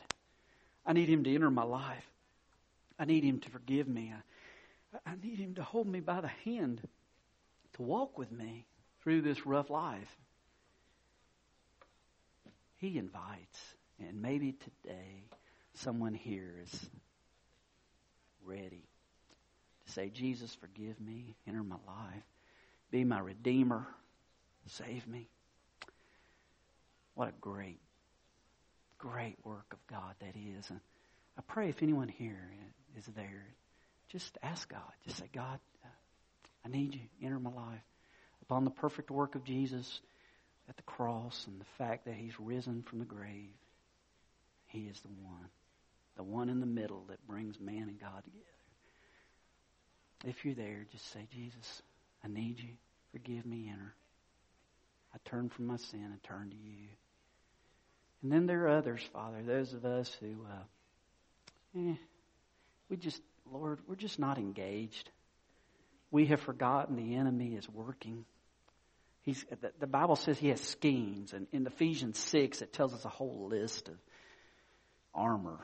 I 0.84 0.92
need 0.92 1.08
Him 1.08 1.24
to 1.24 1.34
enter 1.34 1.50
my 1.50 1.62
life. 1.62 2.06
I 2.98 3.06
need 3.06 3.24
Him 3.24 3.40
to 3.40 3.50
forgive 3.50 3.88
me. 3.88 4.12
I, 4.94 5.10
I 5.10 5.14
need 5.22 5.38
Him 5.38 5.54
to 5.54 5.62
hold 5.62 5.86
me 5.86 6.00
by 6.00 6.20
the 6.20 6.30
hand, 6.44 6.86
to 7.74 7.82
walk 7.82 8.18
with 8.18 8.30
me 8.30 8.66
through 9.02 9.22
this 9.22 9.46
rough 9.46 9.70
life. 9.70 10.14
He 12.76 12.98
invites, 12.98 13.74
and 13.98 14.20
maybe 14.20 14.52
today 14.52 15.24
someone 15.72 16.12
here 16.14 16.56
is 16.62 16.90
ready 18.44 18.84
to 19.86 19.92
say, 19.92 20.10
Jesus, 20.10 20.54
forgive 20.54 21.00
me, 21.00 21.34
enter 21.46 21.62
my 21.62 21.76
life, 21.86 22.22
be 22.90 23.04
my 23.04 23.18
Redeemer, 23.18 23.86
save 24.66 25.06
me. 25.06 25.28
What 27.14 27.28
a 27.28 27.34
great, 27.40 27.80
great 28.98 29.36
work 29.44 29.66
of 29.72 29.86
God 29.86 30.14
that 30.20 30.34
is. 30.36 30.68
And 30.70 30.80
I 31.38 31.42
pray 31.46 31.68
if 31.68 31.82
anyone 31.82 32.08
here 32.08 32.50
is 32.96 33.04
there, 33.14 33.46
just 34.08 34.38
ask 34.42 34.68
God. 34.68 34.80
Just 35.04 35.18
say, 35.18 35.28
God, 35.32 35.58
I 36.64 36.68
need 36.68 36.94
you. 36.94 37.00
Enter 37.22 37.38
my 37.38 37.50
life. 37.50 37.82
Upon 38.42 38.64
the 38.64 38.70
perfect 38.70 39.10
work 39.10 39.34
of 39.34 39.44
Jesus 39.44 40.00
at 40.68 40.76
the 40.76 40.82
cross 40.82 41.46
and 41.46 41.60
the 41.60 41.64
fact 41.78 42.06
that 42.06 42.14
he's 42.14 42.38
risen 42.38 42.82
from 42.82 42.98
the 42.98 43.04
grave, 43.04 43.52
he 44.66 44.80
is 44.80 45.00
the 45.00 45.08
one. 45.08 45.48
The 46.16 46.22
one 46.22 46.48
in 46.48 46.60
the 46.60 46.66
middle 46.66 47.04
that 47.08 47.26
brings 47.26 47.58
man 47.58 47.88
and 47.88 48.00
God 48.00 48.22
together. 48.24 48.44
If 50.26 50.44
you're 50.44 50.54
there, 50.54 50.86
just 50.90 51.12
say, 51.12 51.26
Jesus, 51.32 51.82
I 52.24 52.28
need 52.28 52.58
you. 52.58 52.70
Forgive 53.12 53.44
me, 53.44 53.68
enter. 53.70 53.94
I 55.14 55.18
turn 55.24 55.48
from 55.48 55.66
my 55.66 55.76
sin 55.76 56.04
and 56.04 56.22
turn 56.22 56.50
to 56.50 56.56
you. 56.56 56.88
And 58.22 58.32
then 58.32 58.46
there 58.46 58.64
are 58.64 58.78
others, 58.78 59.02
Father, 59.12 59.42
those 59.42 59.72
of 59.74 59.84
us 59.84 60.10
who 60.18 60.34
uh, 60.50 61.78
eh, 61.78 61.94
we 62.88 62.96
just, 62.96 63.20
Lord, 63.52 63.80
we're 63.86 63.96
just 63.96 64.18
not 64.18 64.38
engaged. 64.38 65.10
We 66.10 66.26
have 66.26 66.40
forgotten 66.40 66.96
the 66.96 67.16
enemy 67.16 67.54
is 67.54 67.68
working. 67.68 68.24
He's, 69.22 69.44
the, 69.60 69.72
the 69.78 69.86
Bible 69.86 70.16
says 70.16 70.38
he 70.38 70.48
has 70.48 70.60
schemes, 70.60 71.32
and 71.32 71.46
in 71.52 71.66
Ephesians 71.66 72.18
6, 72.18 72.62
it 72.62 72.72
tells 72.72 72.92
us 72.92 73.04
a 73.04 73.10
whole 73.10 73.48
list 73.48 73.88
of 73.88 73.94
armor. 75.14 75.60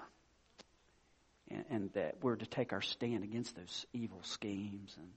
And, 1.51 1.65
and 1.71 1.93
that 1.95 2.17
we're 2.23 2.37
to 2.37 2.47
take 2.47 2.73
our 2.73 2.83
stand 2.83 3.25
against 3.25 3.57
those 3.57 3.87
evil 3.93 4.21
schemes. 4.23 4.95
And 4.97 5.09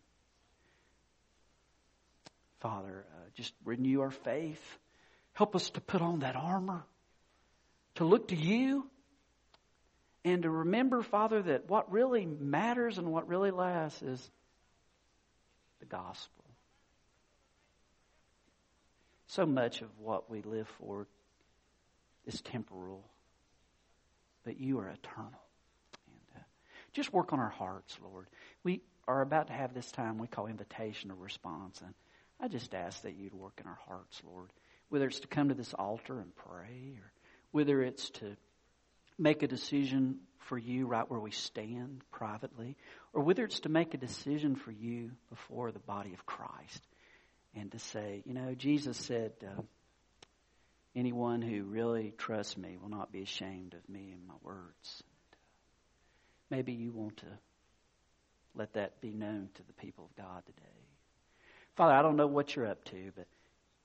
Father, 2.59 3.05
uh, 3.13 3.29
just 3.35 3.53
renew 3.65 4.01
our 4.01 4.11
faith. 4.11 4.77
Help 5.33 5.55
us 5.55 5.69
to 5.71 5.81
put 5.81 6.01
on 6.01 6.19
that 6.19 6.35
armor, 6.35 6.83
to 7.95 8.05
look 8.05 8.29
to 8.29 8.35
you, 8.35 8.87
and 10.25 10.43
to 10.43 10.49
remember, 10.49 11.01
Father, 11.01 11.41
that 11.41 11.69
what 11.69 11.91
really 11.91 12.25
matters 12.25 12.97
and 12.97 13.11
what 13.11 13.27
really 13.27 13.51
lasts 13.51 14.01
is 14.01 14.31
the 15.79 15.85
gospel. 15.85 16.45
So 19.27 19.45
much 19.45 19.81
of 19.81 19.89
what 19.99 20.29
we 20.29 20.41
live 20.41 20.67
for 20.79 21.07
is 22.25 22.41
temporal, 22.41 23.03
but 24.45 24.59
you 24.59 24.79
are 24.79 24.87
eternal. 24.87 25.41
Just 26.93 27.13
work 27.13 27.33
on 27.33 27.39
our 27.39 27.49
hearts, 27.49 27.97
Lord. 28.03 28.27
We 28.63 28.81
are 29.07 29.21
about 29.21 29.47
to 29.47 29.53
have 29.53 29.73
this 29.73 29.91
time 29.91 30.17
we 30.17 30.27
call 30.27 30.47
invitation 30.47 31.11
or 31.11 31.15
response, 31.15 31.81
and 31.81 31.93
I 32.39 32.47
just 32.47 32.73
ask 32.73 33.01
that 33.01 33.15
you'd 33.15 33.33
work 33.33 33.59
in 33.59 33.67
our 33.67 33.79
hearts, 33.87 34.21
Lord. 34.25 34.51
Whether 34.89 35.07
it's 35.07 35.21
to 35.21 35.27
come 35.27 35.49
to 35.49 35.55
this 35.55 35.73
altar 35.73 36.19
and 36.19 36.35
pray, 36.35 36.99
or 36.99 37.11
whether 37.51 37.81
it's 37.81 38.09
to 38.11 38.37
make 39.17 39.43
a 39.43 39.47
decision 39.47 40.19
for 40.39 40.57
you 40.57 40.85
right 40.85 41.09
where 41.09 41.19
we 41.19 41.31
stand 41.31 42.03
privately, 42.11 42.75
or 43.13 43.23
whether 43.23 43.43
it's 43.43 43.61
to 43.61 43.69
make 43.69 43.93
a 43.93 43.97
decision 43.97 44.55
for 44.55 44.71
you 44.71 45.11
before 45.29 45.71
the 45.71 45.79
body 45.79 46.13
of 46.13 46.25
Christ 46.25 46.85
and 47.55 47.71
to 47.71 47.79
say, 47.79 48.23
you 48.25 48.33
know, 48.33 48.53
Jesus 48.55 48.97
said, 48.97 49.31
uh, 49.43 49.61
anyone 50.95 51.41
who 51.41 51.63
really 51.63 52.13
trusts 52.17 52.57
me 52.57 52.77
will 52.81 52.89
not 52.89 53.11
be 53.11 53.21
ashamed 53.21 53.73
of 53.73 53.87
me 53.87 54.11
and 54.11 54.27
my 54.27 54.33
words. 54.41 55.03
Maybe 56.53 56.73
you 56.73 56.91
want 56.91 57.17
to 57.17 57.25
let 58.53 58.73
that 58.73 59.01
be 59.01 59.11
known 59.11 59.49
to 59.55 59.63
the 59.63 59.73
people 59.73 60.05
of 60.05 60.15
God 60.15 60.43
today. 60.45 60.69
Father, 61.75 61.95
I 61.95 62.03
don't 62.03 62.15
know 62.15 62.27
what 62.27 62.55
you're 62.55 62.67
up 62.67 62.85
to, 62.85 63.11
but 63.15 63.25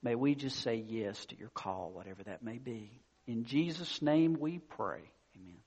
may 0.03 0.13
we 0.13 0.35
just 0.35 0.59
say 0.59 0.75
yes 0.75 1.25
to 1.25 1.35
your 1.35 1.49
call, 1.49 1.89
whatever 1.91 2.21
that 2.25 2.43
may 2.43 2.59
be. 2.59 3.01
In 3.25 3.45
Jesus' 3.45 4.03
name 4.03 4.37
we 4.39 4.59
pray. 4.59 5.01
Amen. 5.35 5.57